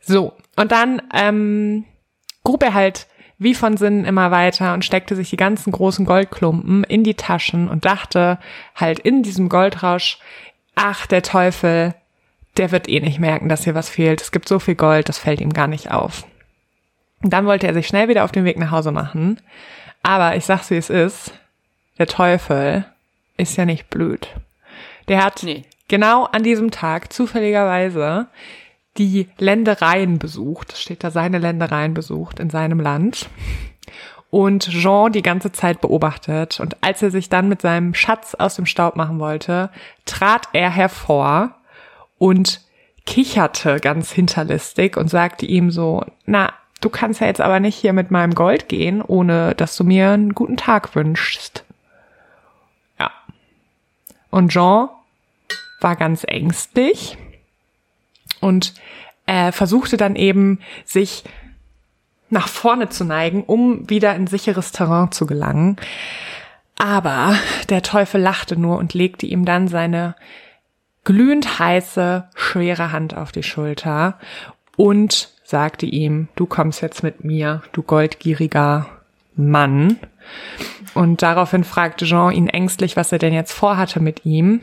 So, 0.00 0.34
und 0.56 0.72
dann 0.72 1.02
ähm, 1.14 1.84
grub 2.44 2.62
er 2.62 2.74
halt 2.74 3.06
wie 3.38 3.54
von 3.54 3.76
Sinnen 3.76 4.04
immer 4.04 4.30
weiter 4.30 4.74
und 4.74 4.84
steckte 4.84 5.14
sich 5.14 5.30
die 5.30 5.36
ganzen 5.36 5.70
großen 5.70 6.04
Goldklumpen 6.04 6.82
in 6.84 7.04
die 7.04 7.14
Taschen 7.14 7.68
und 7.68 7.84
dachte 7.84 8.38
halt 8.74 8.98
in 8.98 9.22
diesem 9.22 9.48
Goldrausch, 9.48 10.18
ach, 10.74 11.06
der 11.06 11.22
Teufel, 11.22 11.94
der 12.56 12.72
wird 12.72 12.88
eh 12.88 13.00
nicht 13.00 13.20
merken, 13.20 13.48
dass 13.48 13.64
hier 13.64 13.76
was 13.76 13.88
fehlt. 13.88 14.20
Es 14.20 14.32
gibt 14.32 14.48
so 14.48 14.58
viel 14.58 14.74
Gold, 14.74 15.08
das 15.08 15.18
fällt 15.18 15.40
ihm 15.40 15.52
gar 15.52 15.68
nicht 15.68 15.92
auf. 15.92 16.26
Und 17.22 17.32
dann 17.32 17.46
wollte 17.46 17.66
er 17.66 17.74
sich 17.74 17.86
schnell 17.86 18.08
wieder 18.08 18.24
auf 18.24 18.32
den 18.32 18.44
Weg 18.44 18.58
nach 18.58 18.72
Hause 18.72 18.90
machen. 18.90 19.40
Aber 20.02 20.36
ich 20.36 20.44
sag's 20.44 20.70
wie 20.70 20.76
es 20.76 20.90
ist, 20.90 21.32
der 21.98 22.06
Teufel 22.06 22.86
ist 23.38 23.56
ja 23.56 23.64
nicht 23.64 23.88
blöd. 23.88 24.28
Der 25.08 25.24
hat 25.24 25.42
Nee. 25.42 25.64
genau 25.88 26.24
an 26.24 26.42
diesem 26.42 26.70
Tag 26.70 27.12
zufälligerweise 27.12 28.26
die 28.98 29.28
Ländereien 29.38 30.18
besucht. 30.18 30.72
Es 30.72 30.82
steht 30.82 31.02
da 31.04 31.10
seine 31.10 31.38
Ländereien 31.38 31.94
besucht 31.94 32.40
in 32.40 32.50
seinem 32.50 32.80
Land. 32.80 33.30
Und 34.30 34.68
Jean 34.68 35.12
die 35.12 35.22
ganze 35.22 35.52
Zeit 35.52 35.80
beobachtet. 35.80 36.60
Und 36.60 36.76
als 36.82 37.00
er 37.02 37.10
sich 37.10 37.30
dann 37.30 37.48
mit 37.48 37.62
seinem 37.62 37.94
Schatz 37.94 38.34
aus 38.34 38.56
dem 38.56 38.66
Staub 38.66 38.96
machen 38.96 39.20
wollte, 39.20 39.70
trat 40.04 40.48
er 40.52 40.70
hervor 40.70 41.54
und 42.18 42.60
kicherte 43.06 43.80
ganz 43.80 44.12
hinterlistig 44.12 44.98
und 44.98 45.08
sagte 45.08 45.46
ihm 45.46 45.70
so, 45.70 46.04
na, 46.26 46.52
du 46.82 46.90
kannst 46.90 47.22
ja 47.22 47.26
jetzt 47.26 47.40
aber 47.40 47.58
nicht 47.58 47.76
hier 47.76 47.94
mit 47.94 48.10
meinem 48.10 48.34
Gold 48.34 48.68
gehen, 48.68 49.00
ohne 49.00 49.54
dass 49.54 49.76
du 49.76 49.84
mir 49.84 50.10
einen 50.10 50.34
guten 50.34 50.58
Tag 50.58 50.94
wünschst. 50.94 51.64
Und 54.30 54.50
Jean 54.50 54.88
war 55.80 55.96
ganz 55.96 56.24
ängstlich 56.26 57.16
und 58.40 58.74
äh, 59.26 59.52
versuchte 59.52 59.96
dann 59.96 60.16
eben, 60.16 60.60
sich 60.84 61.24
nach 62.30 62.48
vorne 62.48 62.88
zu 62.88 63.04
neigen, 63.04 63.42
um 63.42 63.88
wieder 63.88 64.14
in 64.14 64.26
sicheres 64.26 64.72
Terrain 64.72 65.12
zu 65.12 65.26
gelangen. 65.26 65.76
Aber 66.76 67.34
der 67.68 67.82
Teufel 67.82 68.20
lachte 68.20 68.58
nur 68.58 68.78
und 68.78 68.94
legte 68.94 69.26
ihm 69.26 69.44
dann 69.44 69.68
seine 69.68 70.14
glühend 71.04 71.58
heiße, 71.58 72.28
schwere 72.34 72.92
Hand 72.92 73.16
auf 73.16 73.32
die 73.32 73.42
Schulter 73.42 74.18
und 74.76 75.30
sagte 75.42 75.86
ihm, 75.86 76.28
du 76.36 76.46
kommst 76.46 76.82
jetzt 76.82 77.02
mit 77.02 77.24
mir, 77.24 77.62
du 77.72 77.82
goldgieriger 77.82 78.86
Mann. 79.38 79.98
Und 80.94 81.22
daraufhin 81.22 81.64
fragte 81.64 82.04
Jean 82.04 82.32
ihn 82.32 82.48
ängstlich, 82.48 82.96
was 82.96 83.12
er 83.12 83.18
denn 83.18 83.32
jetzt 83.32 83.52
vorhatte 83.52 84.00
mit 84.00 84.24
ihm. 84.24 84.60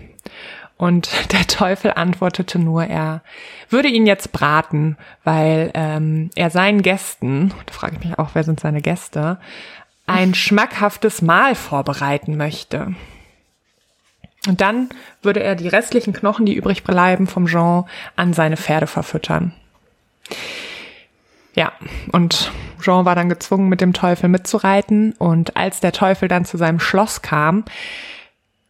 Und 0.77 1.09
der 1.31 1.47
Teufel 1.47 1.93
antwortete 1.95 2.59
nur, 2.59 2.85
er 2.85 3.21
würde 3.69 3.87
ihn 3.87 4.05
jetzt 4.05 4.31
braten, 4.31 4.97
weil 5.23 5.71
ähm, 5.73 6.29
er 6.35 6.49
seinen 6.49 6.81
Gästen, 6.81 7.53
da 7.65 7.73
frage 7.73 7.95
ich 7.97 8.05
mich 8.05 8.19
auch, 8.19 8.31
wer 8.33 8.43
sind 8.43 8.59
seine 8.59 8.81
Gäste, 8.81 9.39
ein 10.05 10.33
schmackhaftes 10.35 11.21
Mahl 11.21 11.55
vorbereiten 11.55 12.37
möchte. 12.37 12.95
Und 14.47 14.61
dann 14.61 14.89
würde 15.23 15.41
er 15.41 15.55
die 15.55 15.67
restlichen 15.67 16.13
Knochen, 16.13 16.45
die 16.45 16.53
übrig 16.53 16.83
bleiben 16.83 17.25
vom 17.25 17.47
Jean, 17.47 17.85
an 18.15 18.33
seine 18.33 18.57
Pferde 18.57 18.85
verfüttern. 18.85 19.53
Ja, 21.55 21.71
und 22.11 22.51
Jean 22.81 23.05
war 23.05 23.15
dann 23.15 23.29
gezwungen, 23.29 23.69
mit 23.69 23.81
dem 23.81 23.93
Teufel 23.93 24.29
mitzureiten. 24.29 25.13
Und 25.17 25.55
als 25.55 25.79
der 25.79 25.93
Teufel 25.93 26.27
dann 26.27 26.45
zu 26.45 26.57
seinem 26.57 26.79
Schloss 26.79 27.21
kam, 27.21 27.63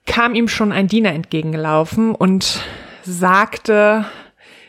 kam 0.06 0.36
ihm 0.36 0.48
schon 0.48 0.72
ein 0.72 0.88
Diener 0.88 1.12
entgegengelaufen 1.12 2.14
und 2.14 2.62
sagte, 3.04 4.06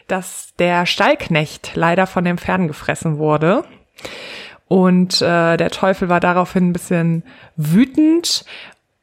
dass 0.08 0.54
der 0.58 0.86
Stallknecht 0.86 1.72
leider 1.74 2.06
von 2.06 2.24
den 2.24 2.38
Pferden 2.38 2.68
gefressen 2.68 3.18
wurde. 3.18 3.64
Und 4.66 5.20
äh, 5.20 5.56
der 5.56 5.70
Teufel 5.70 6.08
war 6.08 6.20
daraufhin 6.20 6.68
ein 6.68 6.72
bisschen 6.72 7.22
wütend 7.56 8.44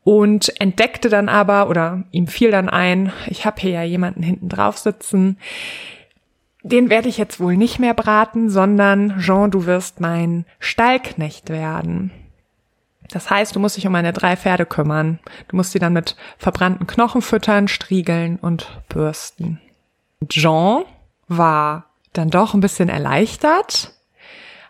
und 0.04 0.60
entdeckte 0.60 1.10
dann 1.10 1.30
aber, 1.30 1.70
oder 1.70 2.04
ihm 2.12 2.28
fiel 2.28 2.52
dann 2.52 2.68
ein, 2.68 3.14
ich 3.28 3.46
habe 3.46 3.62
hier 3.62 3.72
ja 3.72 3.84
jemanden 3.84 4.24
hinten 4.24 4.50
drauf 4.50 4.78
sitzen, 4.78 5.38
den 6.64 6.90
werde 6.90 7.10
ich 7.10 7.18
jetzt 7.18 7.40
wohl 7.40 7.58
nicht 7.58 7.80
mehr 7.80 7.94
braten, 7.94 8.50
sondern 8.50 9.20
Jean, 9.20 9.52
du 9.52 9.66
wirst 9.66 10.00
mein 10.00 10.46
Stallknecht 10.60 11.50
werden. 11.50 12.12
Das 13.12 13.30
heißt, 13.30 13.56
du 13.56 13.60
musst 13.60 13.76
dich 13.78 13.86
um 13.86 13.92
meine 13.92 14.14
drei 14.14 14.38
Pferde 14.38 14.66
kümmern. 14.66 15.20
Du 15.50 15.58
musst 15.58 15.74
sie 15.74 15.80
dann 15.80 15.94
mit 15.94 16.16
verbrannten 16.38 16.88
Knochen 16.88 17.22
füttern, 17.22 17.68
striegeln 17.68 18.38
und 18.38 18.82
bürsten. 18.88 19.62
Jean 20.30 20.84
war 21.28 21.86
dann 22.14 22.30
doch 22.30 22.54
ein 22.54 22.62
bisschen 22.62 22.90
erleichtert, 22.90 23.92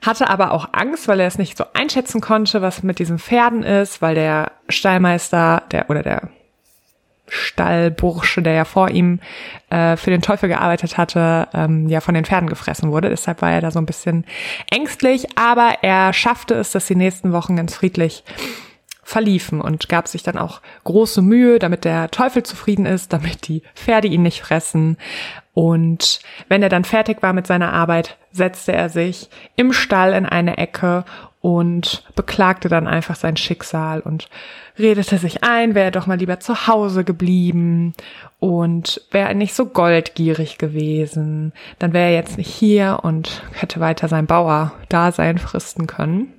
hatte 0.01 0.29
aber 0.29 0.51
auch 0.51 0.69
Angst, 0.71 1.07
weil 1.07 1.19
er 1.19 1.27
es 1.27 1.37
nicht 1.37 1.57
so 1.57 1.65
einschätzen 1.73 2.21
konnte, 2.21 2.61
was 2.61 2.83
mit 2.83 2.99
diesen 2.99 3.19
Pferden 3.19 3.63
ist, 3.63 4.01
weil 4.01 4.15
der 4.15 4.51
Stallmeister, 4.67 5.63
der 5.71 5.89
oder 5.89 6.01
der 6.01 6.29
Stallbursche, 7.27 8.41
der 8.41 8.53
ja 8.53 8.65
vor 8.65 8.89
ihm 8.89 9.19
äh, 9.69 9.95
für 9.95 10.11
den 10.11 10.21
Teufel 10.21 10.49
gearbeitet 10.49 10.97
hatte, 10.97 11.47
ähm, 11.53 11.87
ja 11.87 12.01
von 12.01 12.13
den 12.13 12.25
Pferden 12.25 12.49
gefressen 12.49 12.91
wurde. 12.91 13.09
Deshalb 13.09 13.41
war 13.41 13.51
er 13.51 13.61
da 13.61 13.71
so 13.71 13.79
ein 13.79 13.85
bisschen 13.85 14.25
ängstlich, 14.69 15.37
aber 15.37 15.77
er 15.81 16.13
schaffte 16.13 16.55
es, 16.55 16.71
dass 16.71 16.87
die 16.87 16.95
nächsten 16.95 17.31
Wochen 17.31 17.55
ganz 17.55 17.73
friedlich 17.75 18.23
verliefen 19.03 19.61
und 19.61 19.89
gab 19.89 20.07
sich 20.07 20.23
dann 20.23 20.37
auch 20.37 20.61
große 20.85 21.21
Mühe, 21.21 21.59
damit 21.59 21.85
der 21.85 22.09
Teufel 22.09 22.43
zufrieden 22.43 22.85
ist, 22.85 23.11
damit 23.13 23.47
die 23.47 23.61
Pferde 23.75 24.07
ihn 24.07 24.23
nicht 24.23 24.41
fressen. 24.41 24.97
Und 25.53 26.19
wenn 26.47 26.63
er 26.63 26.69
dann 26.69 26.85
fertig 26.85 27.21
war 27.21 27.33
mit 27.33 27.45
seiner 27.45 27.73
Arbeit, 27.73 28.17
setzte 28.31 28.71
er 28.71 28.89
sich 28.89 29.29
im 29.55 29.73
Stall 29.73 30.13
in 30.13 30.25
eine 30.25 30.57
Ecke 30.57 31.03
und 31.43 32.05
beklagte 32.15 32.69
dann 32.69 32.87
einfach 32.87 33.17
sein 33.17 33.35
Schicksal 33.35 33.99
und 33.99 34.29
redete 34.79 35.17
sich 35.17 35.43
ein, 35.43 35.75
wäre 35.75 35.91
doch 35.91 36.07
mal 36.07 36.17
lieber 36.17 36.39
zu 36.39 36.67
Hause 36.67 37.03
geblieben 37.03 37.91
und 38.39 39.01
wäre 39.11 39.35
nicht 39.35 39.53
so 39.53 39.65
goldgierig 39.65 40.57
gewesen, 40.57 41.51
dann 41.79 41.91
wäre 41.91 42.11
er 42.11 42.15
jetzt 42.15 42.37
nicht 42.37 42.49
hier 42.49 42.99
und 43.03 43.43
hätte 43.51 43.81
weiter 43.81 44.07
sein 44.07 44.25
Bauer-Dasein 44.25 45.37
fristen 45.37 45.85
können. 45.85 46.31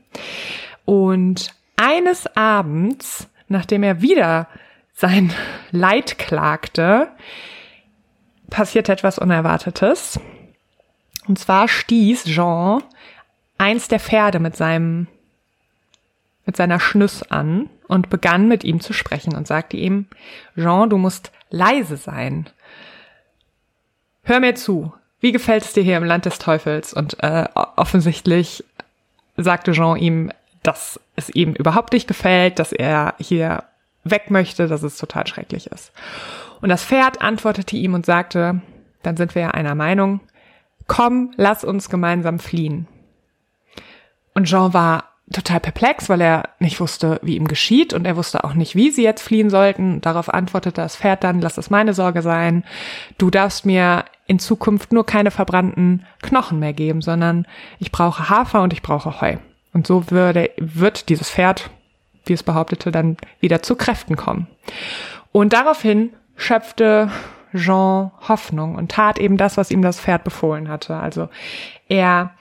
Und 0.87 1.53
eines 1.77 2.27
Abends, 2.35 3.29
nachdem 3.49 3.83
er 3.83 4.01
wieder 4.01 4.49
sein 4.95 5.35
Leid 5.71 6.19
klagte, 6.19 7.09
passierte 8.49 8.93
etwas 8.93 9.19
Unerwartetes. 9.19 10.19
Und 11.29 11.39
zwar 11.39 11.69
stieß 11.69 12.25
Jean 12.25 12.83
eins 13.59 13.89
der 13.89 14.01
Pferde 14.01 14.39
mit 14.39 14.57
seinem, 14.57 15.07
mit 16.47 16.57
seiner 16.57 16.81
Schnüss 16.81 17.23
an 17.23 17.71
und 17.89 18.11
begann 18.11 18.49
mit 18.49 18.65
ihm 18.65 18.81
zu 18.81 18.93
sprechen 18.93 19.35
und 19.35 19.47
sagte 19.47 19.77
ihm, 19.77 20.07
Jean, 20.57 20.91
du 20.91 20.99
musst 20.99 21.33
leise 21.51 21.97
sein. 21.97 22.49
Hör 24.23 24.41
mir 24.41 24.55
zu. 24.55 24.93
Wie 25.21 25.33
gefällt 25.33 25.65
es 25.65 25.73
dir 25.73 25.83
hier 25.83 25.97
im 25.97 26.05
Land 26.05 26.27
des 26.27 26.39
Teufels? 26.39 26.93
Und 26.93 27.23
äh, 27.23 27.47
offensichtlich 27.55 28.65
sagte 29.37 29.73
Jean 29.73 29.97
ihm, 29.97 30.33
dass 30.63 31.01
es 31.17 31.31
ihm 31.31 31.55
überhaupt 31.55 31.93
nicht 31.93 32.09
gefällt, 32.09 32.59
dass 32.59 32.73
er 32.73 33.15
hier 33.19 33.65
weg 34.05 34.31
möchte, 34.31 34.67
dass 34.67 34.83
es 34.83 34.99
total 34.99 35.27
schrecklich 35.27 35.67
ist. 35.69 35.93
Und 36.61 36.69
das 36.69 36.85
Pferd 36.85 37.23
antwortete 37.23 37.77
ihm 37.77 37.95
und 37.95 38.07
sagte, 38.07 38.61
dann 39.03 39.17
sind 39.17 39.35
wir 39.35 39.43
ja 39.43 39.51
einer 39.51 39.75
Meinung, 39.75 40.21
komm, 40.87 41.33
lass 41.37 41.65
uns 41.65 41.89
gemeinsam 41.89 42.39
fliehen. 42.39 42.87
Und 44.35 44.47
Jean 44.47 44.75
war 44.75 45.05
total 45.33 45.61
perplex, 45.61 46.09
weil 46.09 46.21
er 46.21 46.51
nicht 46.59 46.81
wusste, 46.81 47.19
wie 47.23 47.37
ihm 47.37 47.49
geschieht 47.49 47.95
und 47.95 48.05
er 48.05 48.17
wusste 48.17 48.45
auch 48.45 48.55
nicht, 48.55 48.75
wie 48.75 48.91
sie 48.91 49.03
jetzt 49.03 49.23
fliehen 49.23 49.49
sollten. 49.49 50.01
Darauf 50.01 50.33
antwortete 50.33 50.83
das 50.83 50.97
Pferd 50.97 51.25
dann, 51.25 51.41
lass 51.41 51.57
es 51.57 51.71
meine 51.71 51.95
Sorge 51.95 52.21
sein. 52.21 52.65
Du 53.17 53.31
darfst 53.31 53.65
mir 53.65 54.05
in 54.27 54.39
Zukunft 54.39 54.93
nur 54.93 55.07
keine 55.07 55.31
verbrannten 55.31 56.05
Knochen 56.23 56.59
mehr 56.59 56.73
geben, 56.75 57.01
sondern 57.01 57.47
ich 57.79 57.91
brauche 57.91 58.29
Hafer 58.29 58.63
und 58.63 58.73
ich 58.73 58.83
brauche 58.83 59.21
Heu. 59.21 59.37
Und 59.73 59.87
so 59.87 60.11
würde, 60.11 60.51
wird 60.59 61.09
dieses 61.09 61.31
Pferd, 61.31 61.71
wie 62.27 62.35
es 62.35 62.43
behauptete, 62.43 62.93
dann 62.93 63.17
wieder 63.41 63.63
zu 63.63 63.77
Kräften 63.77 64.17
kommen. 64.17 64.47
Und 65.33 65.53
daraufhin 65.53 66.11
schöpfte 66.37 67.11
Jean 67.55 68.11
Hoffnung 68.29 68.75
und 68.75 68.91
tat 68.91 69.19
eben 69.19 69.37
das, 69.37 69.57
was 69.57 69.71
ihm 69.71 69.83
das 69.83 70.01
Pferd 70.01 70.25
befohlen 70.25 70.69
hatte. 70.69 70.97
Also 70.97 71.29
er 71.89 72.35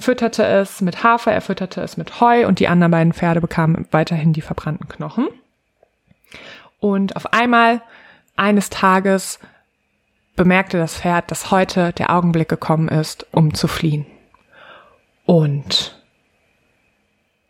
fütterte 0.00 0.44
es 0.44 0.80
mit 0.80 1.02
Hafer, 1.02 1.32
er 1.32 1.40
fütterte 1.40 1.80
es 1.80 1.96
mit 1.96 2.20
Heu 2.20 2.46
und 2.46 2.60
die 2.60 2.68
anderen 2.68 2.90
beiden 2.90 3.12
Pferde 3.12 3.40
bekamen 3.40 3.86
weiterhin 3.90 4.32
die 4.32 4.40
verbrannten 4.40 4.88
Knochen. 4.88 5.28
Und 6.78 7.16
auf 7.16 7.32
einmal 7.32 7.82
eines 8.36 8.70
Tages 8.70 9.38
bemerkte 10.36 10.78
das 10.78 11.00
Pferd, 11.00 11.30
dass 11.30 11.50
heute 11.50 11.92
der 11.92 12.10
Augenblick 12.10 12.48
gekommen 12.48 12.88
ist, 12.88 13.26
um 13.32 13.54
zu 13.54 13.68
fliehen. 13.68 14.06
Und 15.24 16.00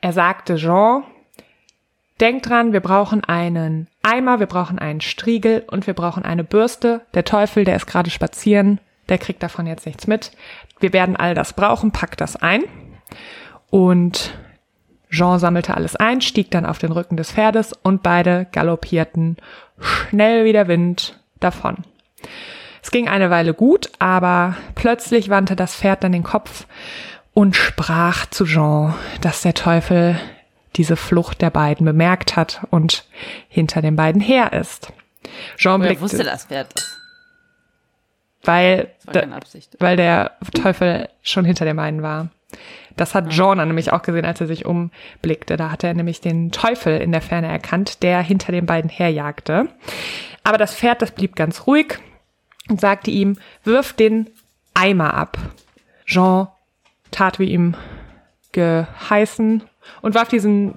er 0.00 0.12
sagte 0.12 0.56
Jean, 0.56 1.02
denk 2.20 2.44
dran, 2.44 2.72
wir 2.72 2.80
brauchen 2.80 3.24
einen 3.24 3.88
Eimer, 4.02 4.38
wir 4.38 4.46
brauchen 4.46 4.78
einen 4.78 5.00
Striegel 5.00 5.64
und 5.68 5.86
wir 5.86 5.94
brauchen 5.94 6.24
eine 6.24 6.44
Bürste. 6.44 7.02
Der 7.14 7.24
Teufel, 7.24 7.64
der 7.64 7.76
ist 7.76 7.86
gerade 7.86 8.10
spazieren, 8.10 8.80
der 9.08 9.18
kriegt 9.18 9.42
davon 9.42 9.66
jetzt 9.66 9.86
nichts 9.86 10.06
mit. 10.06 10.32
Wir 10.80 10.92
werden 10.92 11.16
all 11.16 11.34
das 11.34 11.52
brauchen, 11.52 11.92
pack 11.92 12.16
das 12.16 12.36
ein. 12.36 12.62
Und 13.70 14.36
Jean 15.10 15.38
sammelte 15.38 15.74
alles 15.74 15.96
ein, 15.96 16.20
stieg 16.20 16.50
dann 16.50 16.66
auf 16.66 16.78
den 16.78 16.92
Rücken 16.92 17.16
des 17.16 17.32
Pferdes 17.32 17.72
und 17.82 18.02
beide 18.02 18.46
galoppierten 18.52 19.36
schnell 19.78 20.44
wie 20.44 20.52
der 20.52 20.68
Wind 20.68 21.20
davon. 21.40 21.84
Es 22.82 22.90
ging 22.90 23.08
eine 23.08 23.30
Weile 23.30 23.54
gut, 23.54 23.90
aber 23.98 24.56
plötzlich 24.74 25.28
wandte 25.28 25.56
das 25.56 25.74
Pferd 25.74 26.04
dann 26.04 26.12
den 26.12 26.22
Kopf 26.22 26.66
und 27.34 27.56
sprach 27.56 28.26
zu 28.26 28.44
Jean, 28.44 28.94
dass 29.20 29.42
der 29.42 29.54
Teufel 29.54 30.18
diese 30.76 30.96
Flucht 30.96 31.40
der 31.42 31.50
beiden 31.50 31.84
bemerkt 31.84 32.36
hat 32.36 32.66
und 32.70 33.04
hinter 33.48 33.82
den 33.82 33.96
beiden 33.96 34.20
her 34.20 34.52
ist. 34.52 34.92
Jean 35.56 35.80
Woher 35.80 35.88
blickte, 35.88 36.02
wusste 36.02 36.24
das 36.24 36.44
Pferd 36.44 36.68
das? 36.74 36.96
Weil, 38.46 38.90
weil 39.78 39.96
der 39.96 40.32
Teufel 40.54 41.08
schon 41.22 41.44
hinter 41.44 41.64
dem 41.64 41.78
einen 41.78 42.02
war. 42.02 42.28
Das 42.96 43.14
hat 43.14 43.32
John 43.32 43.58
dann 43.58 43.68
nämlich 43.68 43.92
auch 43.92 44.02
gesehen, 44.02 44.24
als 44.24 44.40
er 44.40 44.46
sich 44.46 44.64
umblickte. 44.64 45.56
Da 45.56 45.70
hat 45.70 45.84
er 45.84 45.92
nämlich 45.92 46.20
den 46.20 46.50
Teufel 46.50 46.98
in 46.98 47.12
der 47.12 47.20
Ferne 47.20 47.48
erkannt, 47.48 48.02
der 48.02 48.22
hinter 48.22 48.52
den 48.52 48.66
beiden 48.66 48.90
herjagte. 48.90 49.68
Aber 50.44 50.56
das 50.56 50.74
Pferd, 50.74 51.02
das 51.02 51.10
blieb 51.10 51.36
ganz 51.36 51.66
ruhig 51.66 51.98
und 52.68 52.80
sagte 52.80 53.10
ihm, 53.10 53.36
wirf 53.64 53.92
den 53.92 54.30
Eimer 54.72 55.14
ab. 55.14 55.36
Jean 56.06 56.48
tat 57.10 57.38
wie 57.38 57.50
ihm 57.50 57.74
geheißen 58.52 59.62
und 60.00 60.14
warf 60.14 60.28
diesen 60.28 60.74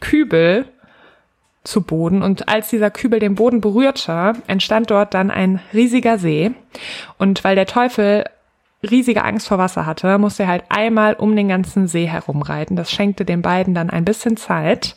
Kübel 0.00 0.66
zu 1.68 1.82
Boden 1.82 2.22
und 2.22 2.48
als 2.48 2.70
dieser 2.70 2.90
Kübel 2.90 3.20
den 3.20 3.34
Boden 3.34 3.60
berührte, 3.60 4.32
entstand 4.46 4.90
dort 4.90 5.14
dann 5.14 5.30
ein 5.30 5.60
riesiger 5.72 6.18
See 6.18 6.52
und 7.18 7.44
weil 7.44 7.54
der 7.54 7.66
Teufel 7.66 8.24
riesige 8.82 9.24
Angst 9.24 9.48
vor 9.48 9.58
Wasser 9.58 9.86
hatte, 9.86 10.18
musste 10.18 10.44
er 10.44 10.48
halt 10.48 10.64
einmal 10.68 11.14
um 11.14 11.34
den 11.34 11.48
ganzen 11.48 11.88
See 11.88 12.06
herumreiten. 12.06 12.76
Das 12.76 12.90
schenkte 12.90 13.24
den 13.24 13.42
beiden 13.42 13.74
dann 13.74 13.90
ein 13.90 14.04
bisschen 14.04 14.36
Zeit. 14.36 14.96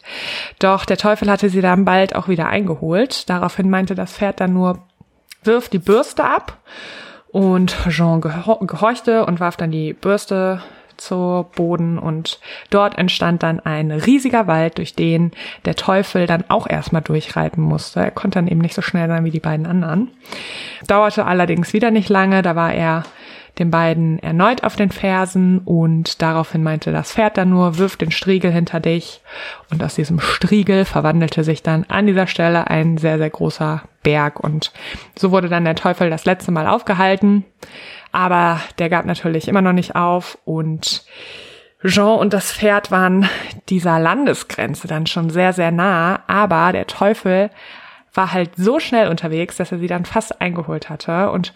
Doch 0.60 0.86
der 0.86 0.98
Teufel 0.98 1.30
hatte 1.32 1.50
sie 1.50 1.62
dann 1.62 1.84
bald 1.84 2.16
auch 2.16 2.28
wieder 2.28 2.48
eingeholt. 2.48 3.30
Daraufhin 3.30 3.70
meinte 3.70 3.96
das 3.96 4.14
Pferd 4.14 4.40
dann 4.40 4.54
nur, 4.54 4.80
wirf 5.44 5.70
die 5.70 5.80
Bürste 5.80 6.24
ab. 6.24 6.60
Und 7.32 7.76
Jean 7.90 8.22
gehorchte 8.22 9.26
und 9.26 9.40
warf 9.40 9.56
dann 9.56 9.72
die 9.72 9.94
Bürste 9.94 10.62
zu 11.02 11.48
Boden 11.56 11.98
und 11.98 12.40
dort 12.70 12.98
entstand 12.98 13.44
dann 13.44 13.60
ein 13.60 13.92
riesiger 13.92 14.48
Wald, 14.48 14.78
durch 14.78 14.96
den 14.96 15.32
der 15.66 15.76
Teufel 15.76 16.28
dann 16.28 16.46
auch 16.48 16.68
erstmal 16.68 17.02
durchreiten 17.02 17.64
musste. 17.64 18.00
Er 18.00 18.12
konnte 18.12 18.40
dann 18.40 18.48
eben 18.48 18.62
nicht 18.62 18.76
so 18.76 18.82
schnell 18.82 19.08
sein 19.08 19.26
wie 19.26 19.32
die 19.32 19.40
beiden 19.40 19.66
anderen. 19.66 20.12
Dauerte 20.88 21.26
allerdings 21.26 21.74
wieder 21.74 21.92
nicht 21.92 22.10
lange, 22.10 22.42
da 22.42 22.56
war 22.56 22.74
er 22.74 23.04
den 23.60 23.70
beiden 23.70 24.20
erneut 24.20 24.64
auf 24.64 24.76
den 24.76 24.92
Fersen 24.92 25.60
und 25.60 26.22
daraufhin 26.22 26.64
meinte 26.64 26.92
das 26.92 27.12
Pferd 27.12 27.38
dann 27.38 27.50
nur, 27.50 27.78
wirf 27.78 27.98
den 27.98 28.12
Striegel 28.12 28.52
hinter 28.52 28.80
dich 28.80 29.22
und 29.70 29.84
aus 29.84 29.96
diesem 29.96 30.20
Striegel 30.20 30.86
verwandelte 30.86 31.44
sich 31.44 31.62
dann 31.62 31.86
an 31.90 32.08
dieser 32.08 32.28
Stelle 32.28 32.68
ein 32.68 32.98
sehr, 32.98 33.18
sehr 33.18 33.30
großer 33.30 33.84
Berg 34.04 34.40
und 34.40 34.72
so 35.18 35.32
wurde 35.32 35.50
dann 35.50 35.66
der 35.66 35.76
Teufel 35.76 36.10
das 36.10 36.26
letzte 36.26 36.52
Mal 36.52 36.68
aufgehalten. 36.68 37.46
Aber 38.12 38.60
der 38.80 38.90
gab 38.90 39.06
natürlich 39.06 39.48
immer 39.48 39.62
noch 39.62 39.74
nicht 39.74 39.96
auf 39.96 40.38
und 40.46 41.06
Jean 41.84 42.20
und 42.20 42.34
das 42.34 42.52
Pferd 42.52 42.92
waren 42.92 43.28
dieser 43.70 44.00
Landesgrenze 44.00 44.88
dann 44.88 45.08
schon 45.08 45.30
sehr, 45.30 45.54
sehr 45.54 45.72
nah, 45.72 46.20
aber 46.28 46.72
der 46.72 46.86
Teufel 46.88 47.50
war 48.14 48.34
halt 48.34 48.52
so 48.56 48.80
schnell 48.80 49.08
unterwegs, 49.08 49.58
dass 49.58 49.72
er 49.72 49.80
sie 49.80 49.88
dann 49.88 50.06
fast 50.06 50.42
eingeholt 50.42 50.90
hatte 50.90 51.32
und 51.32 51.54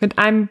mit 0.00 0.18
einem 0.18 0.48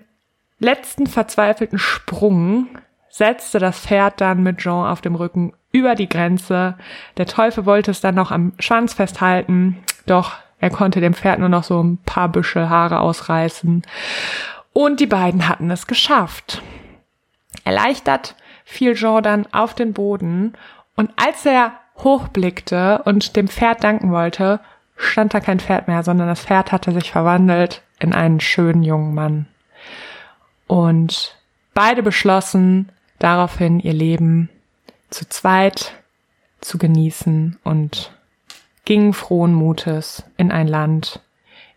letzten 0.60 1.08
verzweifelten 1.08 1.80
Sprung 1.80 2.68
setzte 3.10 3.60
das 3.60 3.80
Pferd 3.80 4.22
dann 4.22 4.44
mit 4.44 4.60
Jean 4.60 4.86
auf 4.86 5.02
dem 5.02 5.16
Rücken 5.16 5.54
über 5.72 5.96
die 5.96 6.10
Grenze. 6.10 6.76
Der 7.18 7.26
Teufel 7.26 7.66
wollte 7.66 7.92
es 7.92 8.02
dann 8.02 8.16
noch 8.16 8.32
am 8.32 8.54
Schwanz 8.60 8.94
festhalten, 8.94 9.78
doch 10.06 10.34
er 10.60 10.70
konnte 10.70 11.02
dem 11.02 11.14
Pferd 11.14 11.40
nur 11.40 11.50
noch 11.50 11.64
so 11.64 11.82
ein 11.82 11.98
paar 11.98 12.30
Büschel 12.30 12.70
Haare 12.70 13.00
ausreißen. 13.00 13.84
Und 14.80 15.02
die 15.02 15.08
beiden 15.08 15.50
hatten 15.50 15.70
es 15.72 15.88
geschafft. 15.88 16.62
Erleichtert 17.66 18.36
fiel 18.64 18.96
Jean 18.96 19.22
dann 19.22 19.46
auf 19.52 19.74
den 19.74 19.92
Boden 19.92 20.54
und 20.96 21.12
als 21.18 21.46
er 21.46 21.74
hochblickte 21.98 23.02
und 23.04 23.36
dem 23.36 23.50
Pferd 23.50 23.84
danken 23.84 24.14
wollte, 24.14 24.62
stand 24.96 25.34
da 25.34 25.42
kein 25.42 25.60
Pferd 25.60 25.90
mehr, 25.90 26.02
sondern 26.04 26.30
das 26.30 26.46
Pferd 26.46 26.72
hatte 26.72 26.94
sich 26.94 27.12
verwandelt 27.12 27.82
in 28.00 28.14
einen 28.14 28.40
schönen 28.40 28.82
jungen 28.82 29.14
Mann. 29.14 29.48
Und 30.66 31.36
beide 31.74 32.02
beschlossen 32.02 32.90
daraufhin 33.18 33.82
ihr 33.82 33.92
Leben 33.92 34.50
zu 35.10 35.28
zweit 35.28 35.92
zu 36.62 36.78
genießen 36.78 37.60
und 37.66 38.14
gingen 38.86 39.12
frohen 39.12 39.54
Mutes 39.54 40.24
in 40.38 40.54
ein 40.54 40.70
Land, 40.70 41.20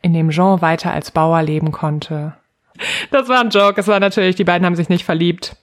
in 0.03 0.15
dem 0.15 0.31
Jean 0.31 0.63
weiter 0.63 0.93
als 0.93 1.11
Bauer 1.11 1.43
leben 1.43 1.73
konnte 1.73 2.35
das 3.11 3.29
war 3.29 3.41
ein 3.41 3.51
Joke. 3.51 3.81
Es 3.81 3.89
war 3.89 4.01
natürlich, 4.01 4.37
die 4.37 4.45
beiden 4.45 4.67
haben 4.67 4.77
sich 4.77 4.89
nicht 4.89 5.05
verliebt, 5.05 5.57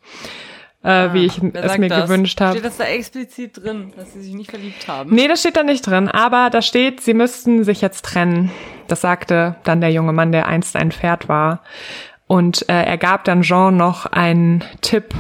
äh, 0.83 0.89
ah, 0.89 1.13
wie 1.13 1.25
ich 1.25 1.37
es 1.37 1.77
mir 1.77 1.89
das? 1.89 2.07
gewünscht 2.07 2.39
habe. 2.39 2.53
Steht 2.53 2.65
das 2.65 2.77
da 2.77 2.85
explizit 2.85 3.57
drin, 3.57 3.93
dass 3.97 4.13
sie 4.13 4.21
sich 4.21 4.33
nicht 4.33 4.49
verliebt 4.49 4.87
haben? 4.87 5.13
Nee, 5.13 5.27
das 5.27 5.41
steht 5.41 5.57
da 5.57 5.63
nicht 5.63 5.85
drin. 5.85 6.07
Aber 6.07 6.49
da 6.49 6.61
steht, 6.61 7.01
sie 7.01 7.13
müssten 7.13 7.63
sich 7.63 7.81
jetzt 7.81 8.05
trennen. 8.05 8.51
Das 8.87 9.01
sagte 9.01 9.55
dann 9.63 9.81
der 9.81 9.91
junge 9.91 10.13
Mann, 10.13 10.31
der 10.31 10.47
einst 10.47 10.75
ein 10.75 10.91
Pferd 10.91 11.27
war. 11.27 11.61
Und 12.27 12.69
äh, 12.69 12.83
er 12.83 12.97
gab 12.97 13.23
dann 13.23 13.41
Jean 13.41 13.75
noch 13.75 14.05
einen 14.05 14.63
Tipp, 14.81 15.15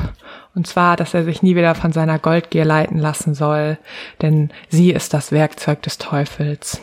und 0.55 0.67
zwar, 0.67 0.95
dass 0.95 1.13
er 1.13 1.23
sich 1.23 1.41
nie 1.41 1.55
wieder 1.55 1.73
von 1.73 1.91
seiner 1.91 2.19
Goldgier 2.19 2.65
leiten 2.65 2.99
lassen 2.99 3.33
soll, 3.33 3.77
denn 4.21 4.51
sie 4.67 4.91
ist 4.91 5.13
das 5.13 5.31
Werkzeug 5.31 5.81
des 5.81 5.97
Teufels. 5.97 6.81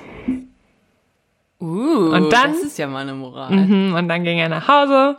Uh, 1.58 2.12
und 2.12 2.32
dann, 2.32 2.52
das 2.52 2.62
ist 2.62 2.78
ja 2.78 2.86
mal 2.86 3.00
eine 3.00 3.14
Moral. 3.14 3.50
Mhm, 3.50 3.94
und 3.94 4.08
dann 4.08 4.24
ging 4.24 4.38
er 4.38 4.48
nach 4.48 4.68
Hause 4.68 5.16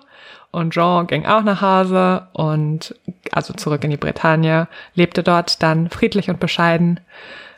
und 0.52 0.72
Jean 0.72 1.08
ging 1.08 1.26
auch 1.26 1.44
nach 1.44 1.62
Hause 1.62 2.28
und 2.34 2.96
also 3.32 3.54
zurück 3.54 3.84
in 3.84 3.90
die 3.90 3.98
Bretagne, 3.98 4.68
lebte 4.94 5.24
dort 5.24 5.62
dann 5.64 5.90
friedlich 5.90 6.30
und 6.30 6.40
bescheiden 6.40 7.00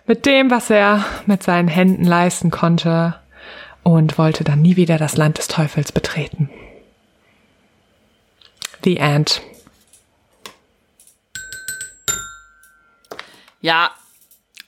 mit 0.06 0.26
dem, 0.26 0.50
was 0.50 0.70
er 0.70 1.06
mit 1.26 1.44
seinen 1.44 1.68
Händen 1.68 2.04
leisten 2.04 2.52
konnte 2.52 3.15
und 3.84 4.18
wollte 4.18 4.44
dann 4.44 4.62
nie 4.62 4.76
wieder 4.76 4.98
das 4.98 5.18
Land 5.18 5.38
des 5.38 5.48
Teufels 5.48 5.92
betreten. 5.92 6.50
The 8.84 8.98
End. 8.98 9.42
Ja, 13.62 13.92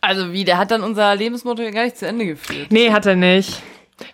also 0.02 0.34
wie, 0.34 0.44
der 0.44 0.58
hat 0.58 0.72
dann 0.72 0.84
unser 0.84 1.16
Lebensmotto 1.16 1.62
ja 1.62 1.72
gar 1.72 1.86
nicht 1.86 1.98
zu 1.98 2.08
Ende 2.08 2.26
geführt. 2.26 2.72
Nee, 2.72 2.92
hat 2.92 3.06
er 3.06 3.16
nicht. 3.16 3.62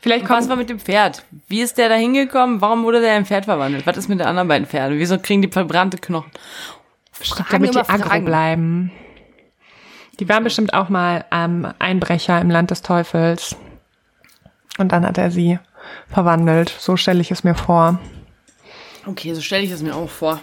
Vielleicht 0.01 0.25
kommt 0.25 0.39
was 0.39 0.49
war 0.49 0.55
mit 0.55 0.69
dem 0.69 0.79
Pferd? 0.79 1.23
Wie 1.47 1.61
ist 1.61 1.77
der 1.77 1.89
da 1.89 1.95
hingekommen? 1.95 2.61
Warum 2.61 2.83
wurde 2.83 3.01
der 3.01 3.17
in 3.17 3.25
Pferd 3.25 3.45
verwandelt? 3.45 3.85
Was 3.85 3.97
ist 3.97 4.09
mit 4.09 4.19
den 4.19 4.27
anderen 4.27 4.47
beiden 4.47 4.67
Pferden? 4.67 4.99
Wieso 4.99 5.17
kriegen 5.17 5.41
die 5.41 5.47
verbrannte 5.49 5.97
Knochen? 5.97 6.31
Fragen 7.11 7.49
damit 7.49 7.75
die 7.75 7.79
aggro 7.79 8.19
bleiben. 8.21 8.91
Die 10.19 10.29
waren 10.29 10.43
bestimmt 10.43 10.73
auch 10.73 10.89
mal 10.89 11.25
ähm, 11.31 11.73
Einbrecher 11.79 12.39
im 12.41 12.49
Land 12.49 12.71
des 12.71 12.81
Teufels. 12.81 13.55
Und 14.77 14.91
dann 14.91 15.05
hat 15.05 15.17
er 15.17 15.31
sie 15.31 15.59
verwandelt. 16.09 16.73
So 16.79 16.97
stelle 16.97 17.21
ich 17.21 17.31
es 17.31 17.43
mir 17.43 17.55
vor. 17.55 17.99
Okay, 19.05 19.33
so 19.33 19.41
stelle 19.41 19.63
ich 19.63 19.71
es 19.71 19.81
mir 19.81 19.95
auch 19.95 20.09
vor. 20.09 20.39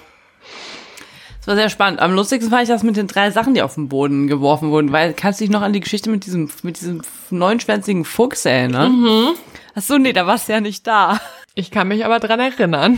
Das 1.44 1.48
war 1.48 1.56
sehr 1.56 1.68
spannend. 1.68 2.00
Am 2.00 2.14
lustigsten 2.14 2.48
fand 2.48 2.62
ich 2.62 2.70
das 2.70 2.82
mit 2.82 2.96
den 2.96 3.06
drei 3.06 3.30
Sachen, 3.30 3.52
die 3.52 3.60
auf 3.60 3.74
den 3.74 3.90
Boden 3.90 4.28
geworfen 4.28 4.70
wurden, 4.70 4.92
weil 4.92 5.12
kannst 5.12 5.40
du 5.40 5.44
dich 5.44 5.52
noch 5.52 5.60
an 5.60 5.74
die 5.74 5.80
Geschichte 5.80 6.08
mit 6.08 6.24
diesem, 6.24 6.50
mit 6.62 6.80
diesem 6.80 7.02
neunschwänzigen 7.28 8.06
Fuchs 8.06 8.46
erinnern? 8.46 9.02
Mhm. 9.02 9.34
Ach 9.74 9.82
so, 9.82 9.98
nee, 9.98 10.14
da 10.14 10.26
warst 10.26 10.48
du 10.48 10.54
ja 10.54 10.62
nicht 10.62 10.86
da. 10.86 11.20
Ich 11.54 11.70
kann 11.70 11.88
mich 11.88 12.06
aber 12.06 12.18
dran 12.18 12.40
erinnern. 12.40 12.96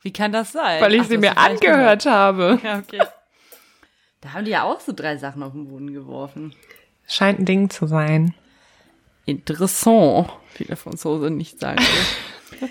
Wie 0.00 0.14
kann 0.14 0.32
das 0.32 0.52
sein? 0.52 0.80
Weil 0.80 0.94
ich 0.94 1.02
Ach, 1.02 1.08
sie 1.08 1.18
mir 1.18 1.36
angehört 1.36 2.06
habe. 2.06 2.58
Ja, 2.64 2.78
okay. 2.78 3.02
Da 4.22 4.32
haben 4.32 4.46
die 4.46 4.52
ja 4.52 4.62
auch 4.62 4.80
so 4.80 4.92
drei 4.92 5.18
Sachen 5.18 5.42
auf 5.42 5.52
den 5.52 5.68
Boden 5.68 5.92
geworfen. 5.92 6.54
Scheint 7.06 7.38
ein 7.38 7.44
Ding 7.44 7.68
zu 7.68 7.86
sein. 7.86 8.32
Interessant, 9.26 10.30
wie 10.56 10.64
der 10.64 10.78
Franzose 10.78 11.30
nicht 11.30 11.60
sagen 11.60 11.80
will. 11.80 12.68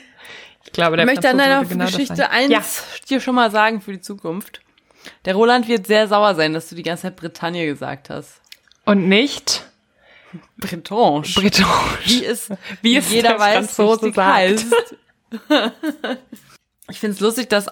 ich 0.66 0.72
glaube, 0.72 0.98
der 0.98 1.06
ich 1.06 1.14
möchte 1.14 1.30
an 1.30 1.38
deiner 1.38 1.64
genau 1.66 1.86
Geschichte 1.86 2.32
eins 2.32 2.52
ja. 2.52 2.62
dir 3.08 3.22
schon 3.22 3.36
mal 3.36 3.52
sagen 3.52 3.80
für 3.80 3.92
die 3.92 4.02
Zukunft. 4.02 4.62
Der 5.26 5.36
Roland 5.36 5.67
wird 5.67 5.88
sehr 5.88 6.08
sauer 6.08 6.36
sein, 6.36 6.54
dass 6.54 6.70
du 6.70 6.76
die 6.76 6.84
ganze 6.84 7.04
Zeit 7.04 7.15
Bretagne 7.15 7.65
gesagt 7.65 8.10
hast. 8.10 8.41
Und 8.86 9.08
nicht 9.08 9.65
Bretonge. 10.58 11.28
Bretonge. 11.36 11.98
Wie 12.06 12.24
ist, 12.24 12.52
wie 12.82 12.98
ist 12.98 13.12
jeder 13.12 13.39
weiß, 13.39 13.76
Franzose 13.76 14.15
wie 14.15 14.20
heißt. 14.20 14.74
ich 16.89 17.00
finde 17.00 17.15
es 17.15 17.20
lustig, 17.20 17.50
dass 17.50 17.67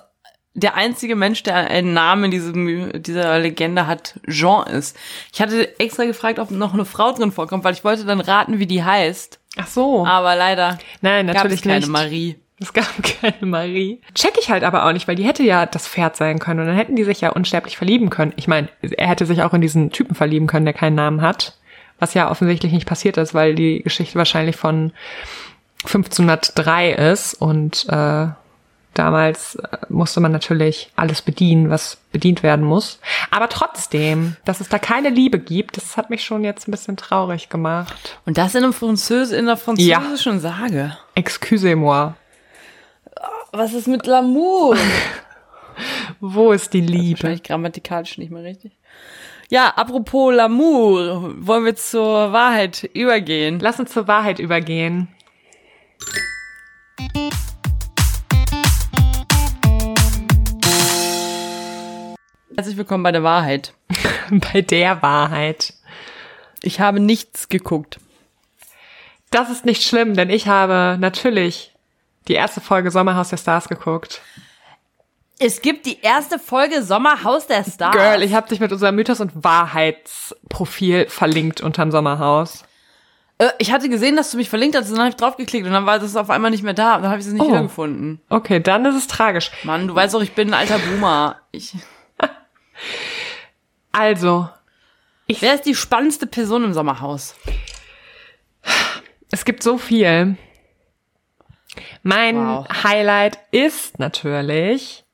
der 0.54 0.76
einzige 0.76 1.16
Mensch, 1.16 1.44
der 1.44 1.56
einen 1.56 1.94
Namen 1.94 2.26
in 2.26 2.32
diesem, 2.32 3.04
dieser 3.04 3.40
Legende 3.40 3.88
hat, 3.88 4.20
Jean 4.28 4.66
ist. 4.68 4.96
Ich 5.34 5.42
hatte 5.42 5.78
extra 5.80 6.06
gefragt, 6.06 6.40
ob 6.40 6.50
noch 6.50 6.74
eine 6.74 6.86
Frau 6.86 7.12
drin 7.12 7.34
vorkommt, 7.34 7.66
weil 7.66 7.74
ich 7.74 7.84
wollte 7.84 8.06
dann 8.06 8.22
raten, 8.22 8.58
wie 8.58 8.68
die 8.68 8.84
heißt. 8.84 9.40
Ach 9.58 9.68
so. 9.68 10.06
Aber 10.06 10.36
leider 10.36 10.78
Nein, 11.02 11.26
natürlich 11.26 11.44
gab 11.44 11.52
es 11.52 11.62
keine 11.62 11.80
nicht. 11.80 11.90
Marie. 11.90 12.36
Es 12.60 12.74
gab 12.74 12.88
keine 13.22 13.46
Marie. 13.46 14.02
Check 14.14 14.36
ich 14.40 14.50
halt 14.50 14.64
aber 14.64 14.86
auch 14.86 14.94
nicht, 14.94 15.08
weil 15.08 15.16
die 15.16 15.26
hätte 15.26 15.44
ja 15.44 15.66
das 15.66 15.88
Pferd 15.88 16.16
sein 16.16 16.40
können 16.40 16.62
und 16.62 16.68
dann 16.68 16.76
hätten 16.76 16.96
die 16.96 17.04
sich 17.04 17.22
ja 17.22 17.30
unsterblich 17.30 17.78
verlieben 17.78 18.10
können. 18.10 18.34
Ich 18.36 18.48
meine, 18.48 18.70
er 18.82 19.08
hätte 19.08 19.26
sich 19.26 19.42
auch 19.44 19.54
in 19.54 19.62
diesen 19.62 19.92
Typen 19.92 20.16
verlieben 20.16 20.48
können, 20.48 20.66
der 20.66 20.74
keinen 20.74 20.96
Namen 20.96 21.22
hat. 21.22 21.58
Was 22.00 22.14
ja 22.14 22.30
offensichtlich 22.30 22.74
nicht 22.74 22.88
passiert 22.88 23.18
ist, 23.18 23.34
weil 23.34 23.56
die 23.56 23.82
Geschichte 23.82 24.18
wahrscheinlich 24.18 24.58
von 24.58 24.92
1503 25.86 26.92
ist 26.92 27.36
und 27.36 27.86
äh, 27.88 28.28
damals 28.94 29.56
äh, 29.56 29.78
musste 29.90 30.20
man 30.20 30.32
natürlich 30.32 30.92
alles 30.96 31.22
bedienen, 31.22 31.70
was 31.70 31.98
bedient 32.12 32.44
werden 32.44 32.66
muss. 32.66 33.00
Aber 33.32 33.48
trotzdem, 33.50 34.36
dass 34.46 34.62
es 34.62 34.70
da 34.70 34.80
keine 34.80 35.10
Liebe 35.10 35.40
gibt, 35.40 35.78
das 35.78 35.96
hat 35.96 36.10
mich 36.10 36.24
schon 36.24 36.44
jetzt 36.44 36.68
ein 36.68 36.72
bisschen 36.72 36.98
traurig 36.98 37.50
gemacht. 37.50 38.20
Und 38.26 38.38
das 38.38 38.56
in 38.56 38.64
einem 38.64 38.74
Französ 38.74 39.32
in 39.32 39.46
der 39.46 39.58
französischen 39.58 40.36
ja. 40.36 40.40
Sage. 40.40 40.98
Excusez-moi. 41.14 42.14
Was 43.58 43.74
ist 43.74 43.88
mit 43.88 44.06
L'amour? 44.06 44.78
Wo 46.20 46.52
ist 46.52 46.74
die 46.74 46.82
Liebe? 46.82 47.20
Wahrscheinlich 47.20 47.44
grammatikalisch 47.44 48.18
nicht 48.18 48.30
mehr 48.30 48.44
richtig. 48.44 48.74
Ja, 49.50 49.70
apropos 49.78 50.34
L'amour, 50.34 51.34
wollen 51.38 51.64
wir 51.64 51.78
zur 51.78 52.34
Wahrheit 52.34 52.84
übergehen? 52.94 53.62
Lass 53.62 53.80
uns 53.80 53.94
zur 53.94 54.10
Wahrheit 54.10 54.40
übergehen. 54.40 55.08
Herzlich 62.58 62.76
willkommen 62.76 63.04
bei 63.04 63.14
der 63.14 63.24
Wahrheit. 63.24 63.74
Bei 64.52 64.60
der 64.60 65.02
Wahrheit. 65.02 65.76
Ich 66.62 66.82
habe 66.82 67.00
nichts 67.00 67.48
geguckt. 67.48 68.02
Das 69.32 69.50
ist 69.50 69.64
nicht 69.64 69.84
schlimm, 69.84 70.14
denn 70.14 70.30
ich 70.30 70.48
habe 70.48 70.98
natürlich 71.00 71.75
die 72.28 72.34
erste 72.34 72.62
Folge 72.62 72.92
Sommerhaus 72.92 73.30
der 73.30 73.38
Stars 73.38 73.68
geguckt. 73.68 74.22
Es 75.38 75.62
gibt 75.62 75.86
die 75.86 76.00
erste 76.02 76.40
Folge 76.40 76.82
Sommerhaus 76.82 77.46
der 77.48 77.64
Stars. 77.66 77.94
Girl, 77.96 78.24
ich 78.24 78.34
habe 78.34 78.48
dich 78.48 78.60
mit 78.60 78.72
unserem 78.72 78.96
Mythos- 78.96 79.20
und 79.20 79.32
Wahrheitsprofil 79.44 81.08
verlinkt 81.10 81.60
unterm 81.62 81.92
Sommerhaus. 81.92 82.64
Äh, 83.38 83.50
ich 83.58 83.74
hatte 83.74 83.90
gesehen, 83.90 84.16
dass 84.16 84.32
du 84.32 84.38
mich 84.38 84.50
verlinkt 84.50 84.78
hast, 84.78 84.86
und 84.88 84.94
dann 84.94 85.02
habe 85.02 85.10
ich 85.10 85.18
draufgeklickt 85.18 85.68
und 85.68 85.74
dann 85.74 85.86
war 85.86 86.00
das 86.00 86.16
auf 86.16 86.30
einmal 86.30 86.52
nicht 86.52 86.64
mehr 86.64 86.74
da. 86.74 86.96
Und 86.96 87.02
dann 87.02 87.12
habe 87.12 87.20
ich 87.20 87.28
es 87.28 87.34
nicht 87.34 87.42
Oh. 87.42 87.50
wiedergefunden. 87.50 88.22
Okay, 88.30 88.62
dann 88.62 88.86
ist 88.86 88.96
es 88.96 89.08
tragisch. 89.08 89.52
Mann, 89.64 89.88
du 89.90 89.94
weißt 89.96 90.14
doch, 90.14 90.22
ich 90.22 90.34
bin 90.34 90.50
ein 90.50 90.54
alter 90.54 90.80
Boomer. 90.80 91.42
Ich, 91.52 91.74
Also, 93.92 94.50
wer 95.28 95.54
ist 95.56 95.66
die 95.66 95.76
spannendste 95.76 96.28
Person 96.28 96.64
im 96.64 96.74
Sommerhaus? 96.74 97.36
es 99.32 99.44
gibt 99.46 99.64
so 99.64 99.78
viel. 99.78 100.38
Mein 102.08 102.38
Wow. 102.38 102.68
Highlight 102.84 103.40
ist 103.50 103.98
natürlich 103.98 105.06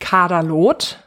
Kaderlot. 0.00 0.98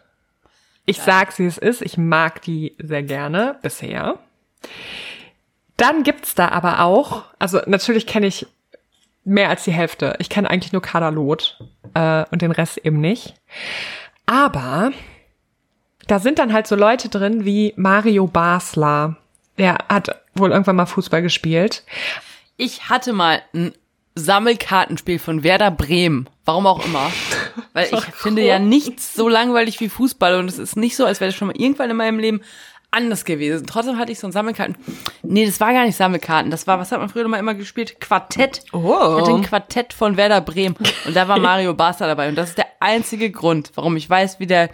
Ich 0.85 1.01
sag, 1.01 1.37
wie 1.39 1.45
es 1.45 1.57
ist. 1.57 1.81
Ich 1.81 1.97
mag 1.97 2.41
die 2.43 2.73
sehr 2.79 3.03
gerne 3.03 3.59
bisher. 3.61 4.17
Dann 5.75 6.03
gibt's 6.03 6.35
da 6.35 6.47
aber 6.47 6.79
auch, 6.79 7.23
also 7.37 7.59
natürlich 7.65 8.07
kenne 8.07 8.27
ich 8.27 8.47
mehr 9.25 9.49
als 9.49 9.65
die 9.65 9.73
Hälfte. 9.73 10.15
Ich 10.19 10.29
kenne 10.29 10.49
eigentlich 10.49 10.71
nur 10.71 10.81
Kaderlot 10.81 11.59
äh, 11.93 12.23
und 12.31 12.41
den 12.41 12.51
Rest 12.51 12.77
eben 12.77 13.01
nicht. 13.01 13.33
Aber 14.25 14.93
da 16.07 16.19
sind 16.19 16.39
dann 16.39 16.53
halt 16.53 16.67
so 16.67 16.77
Leute 16.77 17.09
drin 17.09 17.43
wie 17.43 17.73
Mario 17.75 18.25
Basler. 18.27 19.17
Der 19.57 19.79
hat 19.89 20.21
wohl 20.33 20.51
irgendwann 20.51 20.77
mal 20.77 20.85
Fußball 20.85 21.21
gespielt. 21.21 21.83
Ich 22.55 22.87
hatte 22.87 23.11
mal 23.11 23.41
ein 23.53 23.73
Sammelkartenspiel 24.15 25.19
von 25.19 25.43
Werder 25.43 25.71
Bremen. 25.71 26.27
Warum 26.45 26.67
auch 26.67 26.83
immer. 26.85 27.11
Weil 27.73 27.89
ich 27.91 28.01
finde 28.15 28.43
ja 28.43 28.59
nichts 28.59 29.13
so 29.13 29.27
langweilig 29.27 29.79
wie 29.81 29.89
Fußball 29.89 30.35
und 30.35 30.47
es 30.47 30.57
ist 30.57 30.77
nicht 30.77 30.95
so, 30.95 31.05
als 31.05 31.19
wäre 31.19 31.29
das 31.29 31.35
schon 31.35 31.49
mal 31.49 31.57
irgendwann 31.57 31.89
in 31.89 31.97
meinem 31.97 32.19
Leben 32.19 32.41
anders 32.91 33.25
gewesen. 33.25 33.67
Trotzdem 33.67 33.97
hatte 33.97 34.11
ich 34.11 34.19
so 34.19 34.27
ein 34.27 34.31
Sammelkarten. 34.31 34.77
Nee, 35.21 35.45
das 35.45 35.59
war 35.59 35.73
gar 35.73 35.85
nicht 35.85 35.97
Sammelkarten. 35.97 36.49
Das 36.49 36.65
war, 36.65 36.79
was 36.79 36.91
hat 36.91 36.99
man 36.99 37.09
früher 37.09 37.27
mal 37.27 37.39
immer 37.39 37.53
gespielt? 37.53 37.99
Quartett. 37.99 38.63
Oh. 38.71 39.17
Ich 39.17 39.21
hatte 39.21 39.33
ein 39.33 39.41
Quartett 39.41 39.93
von 39.93 40.15
Werder 40.17 40.41
Bremen 40.41 40.75
und 41.05 41.15
da 41.15 41.27
war 41.27 41.37
Mario 41.39 41.73
Basler 41.73 42.07
dabei 42.07 42.29
und 42.29 42.35
das 42.35 42.49
ist 42.49 42.57
der 42.57 42.67
einzige 42.79 43.29
Grund, 43.31 43.71
warum 43.75 43.97
ich 43.97 44.09
weiß, 44.09 44.39
wie 44.39 44.47
der 44.47 44.69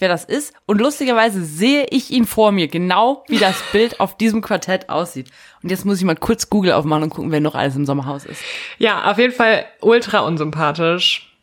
wer 0.00 0.08
das 0.08 0.24
ist. 0.24 0.52
Und 0.66 0.80
lustigerweise 0.80 1.44
sehe 1.44 1.86
ich 1.90 2.10
ihn 2.10 2.26
vor 2.26 2.52
mir, 2.52 2.68
genau 2.68 3.24
wie 3.28 3.38
das 3.38 3.62
Bild 3.72 4.00
auf 4.00 4.16
diesem 4.16 4.40
Quartett 4.40 4.88
aussieht. 4.88 5.30
Und 5.62 5.70
jetzt 5.70 5.84
muss 5.84 5.98
ich 5.98 6.04
mal 6.04 6.16
kurz 6.16 6.50
Google 6.50 6.72
aufmachen 6.72 7.04
und 7.04 7.10
gucken, 7.10 7.30
wer 7.30 7.40
noch 7.40 7.54
alles 7.54 7.76
im 7.76 7.86
Sommerhaus 7.86 8.24
ist. 8.24 8.42
Ja, 8.78 9.10
auf 9.10 9.18
jeden 9.18 9.34
Fall 9.34 9.64
ultra 9.80 10.20
unsympathisch. 10.20 11.34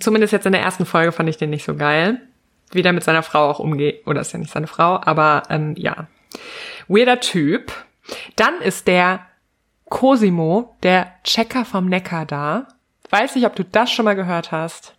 Zumindest 0.00 0.32
jetzt 0.32 0.46
in 0.46 0.52
der 0.52 0.62
ersten 0.62 0.86
Folge 0.86 1.12
fand 1.12 1.28
ich 1.28 1.36
den 1.36 1.50
nicht 1.50 1.64
so 1.64 1.74
geil. 1.74 2.20
Wie 2.72 2.82
der 2.82 2.92
mit 2.92 3.04
seiner 3.04 3.22
Frau 3.22 3.48
auch 3.48 3.60
umgeht. 3.60 4.06
Oder 4.06 4.20
ist 4.20 4.32
ja 4.32 4.38
nicht 4.38 4.52
seine 4.52 4.66
Frau, 4.66 5.00
aber 5.00 5.44
ähm, 5.50 5.74
ja. 5.76 6.08
Weirder 6.88 7.20
Typ. 7.20 7.72
Dann 8.34 8.60
ist 8.60 8.86
der 8.86 9.26
Cosimo, 9.88 10.76
der 10.82 11.12
Checker 11.22 11.64
vom 11.64 11.88
Neckar 11.88 12.26
da. 12.26 12.68
Weiß 13.10 13.36
nicht, 13.36 13.46
ob 13.46 13.54
du 13.54 13.64
das 13.64 13.90
schon 13.90 14.04
mal 14.04 14.16
gehört 14.16 14.50
hast. 14.50 14.94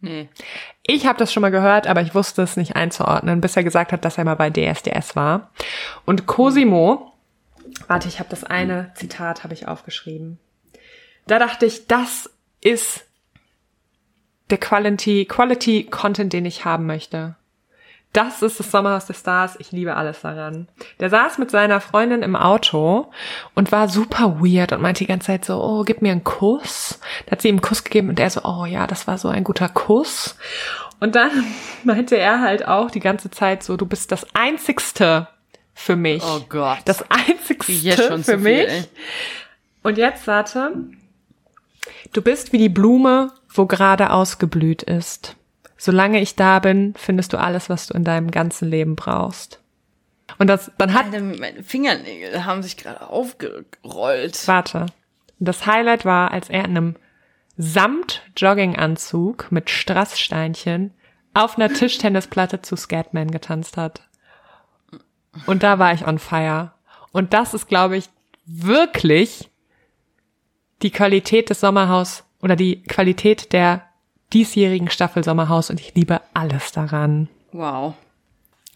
Nee. 0.00 0.28
Ich 0.86 1.06
habe 1.06 1.18
das 1.18 1.32
schon 1.32 1.40
mal 1.40 1.50
gehört, 1.50 1.86
aber 1.86 2.02
ich 2.02 2.14
wusste 2.14 2.42
es 2.42 2.56
nicht 2.56 2.76
einzuordnen, 2.76 3.40
bis 3.40 3.56
er 3.56 3.64
gesagt 3.64 3.92
hat, 3.92 4.04
dass 4.04 4.18
er 4.18 4.24
mal 4.24 4.36
bei 4.36 4.50
DSDS 4.50 5.16
war. 5.16 5.50
Und 6.04 6.26
Cosimo, 6.26 7.12
warte, 7.88 8.08
ich 8.08 8.18
habe 8.18 8.28
das 8.28 8.44
eine 8.44 8.92
Zitat 8.94 9.44
habe 9.44 9.54
ich 9.54 9.66
aufgeschrieben. 9.66 10.38
Da 11.26 11.38
dachte 11.38 11.64
ich, 11.64 11.86
das 11.86 12.30
ist 12.60 13.06
der 14.50 14.58
Quality 14.58 15.24
Quality 15.24 15.84
Content, 15.84 16.34
den 16.34 16.44
ich 16.44 16.66
haben 16.66 16.84
möchte. 16.84 17.34
Das 18.14 18.42
ist 18.42 18.60
das 18.60 18.70
Sommerhaus 18.70 19.06
der 19.06 19.14
Stars. 19.14 19.56
Ich 19.58 19.72
liebe 19.72 19.96
alles 19.96 20.20
daran. 20.20 20.68
Der 21.00 21.10
saß 21.10 21.38
mit 21.38 21.50
seiner 21.50 21.80
Freundin 21.80 22.22
im 22.22 22.36
Auto 22.36 23.10
und 23.56 23.72
war 23.72 23.88
super 23.88 24.36
weird 24.40 24.72
und 24.72 24.80
meinte 24.80 25.00
die 25.00 25.08
ganze 25.08 25.26
Zeit 25.26 25.44
so, 25.44 25.60
oh, 25.60 25.82
gib 25.82 26.00
mir 26.00 26.12
einen 26.12 26.22
Kuss. 26.22 27.00
Da 27.26 27.32
hat 27.32 27.42
sie 27.42 27.48
ihm 27.48 27.56
einen 27.56 27.62
Kuss 27.62 27.82
gegeben 27.82 28.10
und 28.10 28.20
er 28.20 28.30
so, 28.30 28.42
oh 28.44 28.66
ja, 28.66 28.86
das 28.86 29.08
war 29.08 29.18
so 29.18 29.26
ein 29.26 29.42
guter 29.42 29.68
Kuss. 29.68 30.36
Und 31.00 31.16
dann 31.16 31.44
meinte 31.84 32.16
er 32.16 32.40
halt 32.40 32.68
auch 32.68 32.88
die 32.88 33.00
ganze 33.00 33.32
Zeit 33.32 33.64
so, 33.64 33.76
du 33.76 33.84
bist 33.84 34.12
das 34.12 34.24
Einzigste 34.32 35.26
für 35.74 35.96
mich. 35.96 36.22
Oh 36.22 36.40
Gott. 36.48 36.78
Das 36.84 37.04
Einzigste 37.10 37.72
jetzt 37.72 38.06
schon 38.06 38.22
für 38.22 38.36
zu 38.36 38.38
mich. 38.38 38.60
viel, 38.60 38.68
ey. 38.68 38.84
Und 39.82 39.98
jetzt 39.98 40.28
warte. 40.28 40.72
Du 42.12 42.22
bist 42.22 42.52
wie 42.52 42.58
die 42.58 42.68
Blume, 42.68 43.32
wo 43.52 43.66
gerade 43.66 44.10
ausgeblüht 44.10 44.84
ist. 44.84 45.34
Solange 45.84 46.18
ich 46.22 46.34
da 46.34 46.60
bin, 46.60 46.94
findest 46.96 47.34
du 47.34 47.36
alles, 47.38 47.68
was 47.68 47.88
du 47.88 47.94
in 47.94 48.04
deinem 48.04 48.30
ganzen 48.30 48.70
Leben 48.70 48.96
brauchst. 48.96 49.60
Und 50.38 50.46
das, 50.46 50.72
dann 50.78 50.94
hat, 50.94 51.12
Alter, 51.12 51.20
meine 51.20 51.62
Fingernägel 51.62 52.46
haben 52.46 52.62
sich 52.62 52.78
gerade 52.78 53.06
aufgerollt. 53.10 54.48
warte. 54.48 54.86
Das 55.40 55.66
Highlight 55.66 56.06
war, 56.06 56.30
als 56.30 56.48
er 56.48 56.64
in 56.64 56.70
einem 56.70 56.96
Samt-Jogginganzug 57.58 59.52
mit 59.52 59.68
Strasssteinchen 59.68 60.94
auf 61.34 61.58
einer 61.58 61.68
Tischtennisplatte 61.68 62.62
zu 62.62 62.76
Scatman 62.76 63.30
getanzt 63.30 63.76
hat. 63.76 64.08
Und 65.44 65.62
da 65.62 65.78
war 65.78 65.92
ich 65.92 66.06
on 66.06 66.18
fire. 66.18 66.72
Und 67.12 67.34
das 67.34 67.52
ist, 67.52 67.68
glaube 67.68 67.98
ich, 67.98 68.08
wirklich 68.46 69.50
die 70.80 70.92
Qualität 70.92 71.50
des 71.50 71.60
Sommerhaus 71.60 72.24
oder 72.40 72.56
die 72.56 72.82
Qualität 72.84 73.52
der 73.52 73.83
diesjährigen 74.34 74.90
Staffel 74.90 75.24
Sommerhaus 75.24 75.70
und 75.70 75.80
ich 75.80 75.94
liebe 75.94 76.20
alles 76.34 76.72
daran. 76.72 77.28
Wow. 77.52 77.94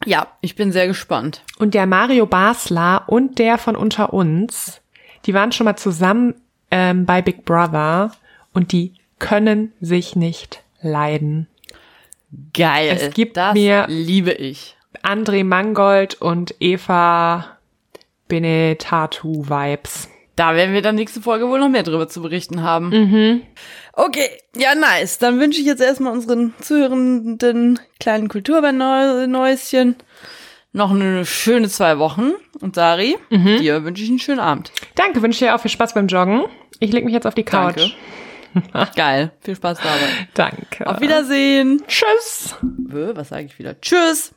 Ja, 0.06 0.28
ich 0.40 0.54
bin 0.54 0.70
sehr 0.72 0.86
gespannt. 0.86 1.42
Und 1.58 1.74
der 1.74 1.86
Mario 1.86 2.24
Basler 2.26 3.02
und 3.08 3.38
der 3.40 3.58
von 3.58 3.74
unter 3.76 4.12
uns, 4.14 4.80
die 5.26 5.34
waren 5.34 5.50
schon 5.52 5.64
mal 5.64 5.76
zusammen 5.76 6.34
ähm, 6.70 7.04
bei 7.04 7.20
Big 7.20 7.44
Brother 7.44 8.12
und 8.52 8.70
die 8.72 8.94
können 9.18 9.72
sich 9.80 10.14
nicht 10.14 10.62
leiden. 10.80 11.48
Geil. 12.54 12.96
Es 13.00 13.12
gibt 13.14 13.36
das 13.36 13.54
mir- 13.54 13.86
liebe 13.88 14.30
ich. 14.32 14.76
André 15.02 15.42
Mangold 15.44 16.20
und 16.20 16.54
Eva 16.60 17.56
Benetatu 18.28 19.48
Vibes. 19.48 20.08
Da 20.38 20.54
werden 20.54 20.72
wir 20.72 20.82
dann 20.82 20.94
nächste 20.94 21.20
Folge 21.20 21.48
wohl 21.48 21.58
noch 21.58 21.68
mehr 21.68 21.82
drüber 21.82 22.06
zu 22.06 22.22
berichten 22.22 22.62
haben. 22.62 22.92
Okay, 23.92 24.28
ja, 24.56 24.76
nice. 24.76 25.18
Dann 25.18 25.40
wünsche 25.40 25.60
ich 25.60 25.66
jetzt 25.66 25.82
erstmal 25.82 26.12
unseren 26.12 26.54
zuhörenden 26.60 27.80
kleinen 27.98 28.28
Kulturbernäuschen 28.28 29.96
noch 30.72 30.92
eine 30.92 31.26
schöne 31.26 31.68
zwei 31.68 31.98
Wochen. 31.98 32.34
Und 32.60 32.76
Dari, 32.76 33.16
dir 33.30 33.82
wünsche 33.82 34.04
ich 34.04 34.10
einen 34.10 34.20
schönen 34.20 34.38
Abend. 34.38 34.70
Danke, 34.94 35.22
wünsche 35.22 35.44
dir 35.44 35.56
auch 35.56 35.60
viel 35.60 35.72
Spaß 35.72 35.94
beim 35.94 36.06
Joggen. 36.06 36.44
Ich 36.78 36.92
leg 36.92 37.04
mich 37.04 37.14
jetzt 37.14 37.26
auf 37.26 37.34
die 37.34 37.42
Couch. 37.42 37.96
Danke. 38.72 38.92
Geil. 38.96 39.32
Viel 39.40 39.56
Spaß 39.56 39.78
dabei. 39.78 40.08
Danke. 40.34 40.86
Auf 40.86 41.00
Wiedersehen. 41.00 41.82
Tschüss. 41.88 42.54
Wö, 42.62 43.10
Was 43.16 43.30
sage 43.30 43.46
ich 43.46 43.58
wieder? 43.58 43.80
Tschüss. 43.80 44.32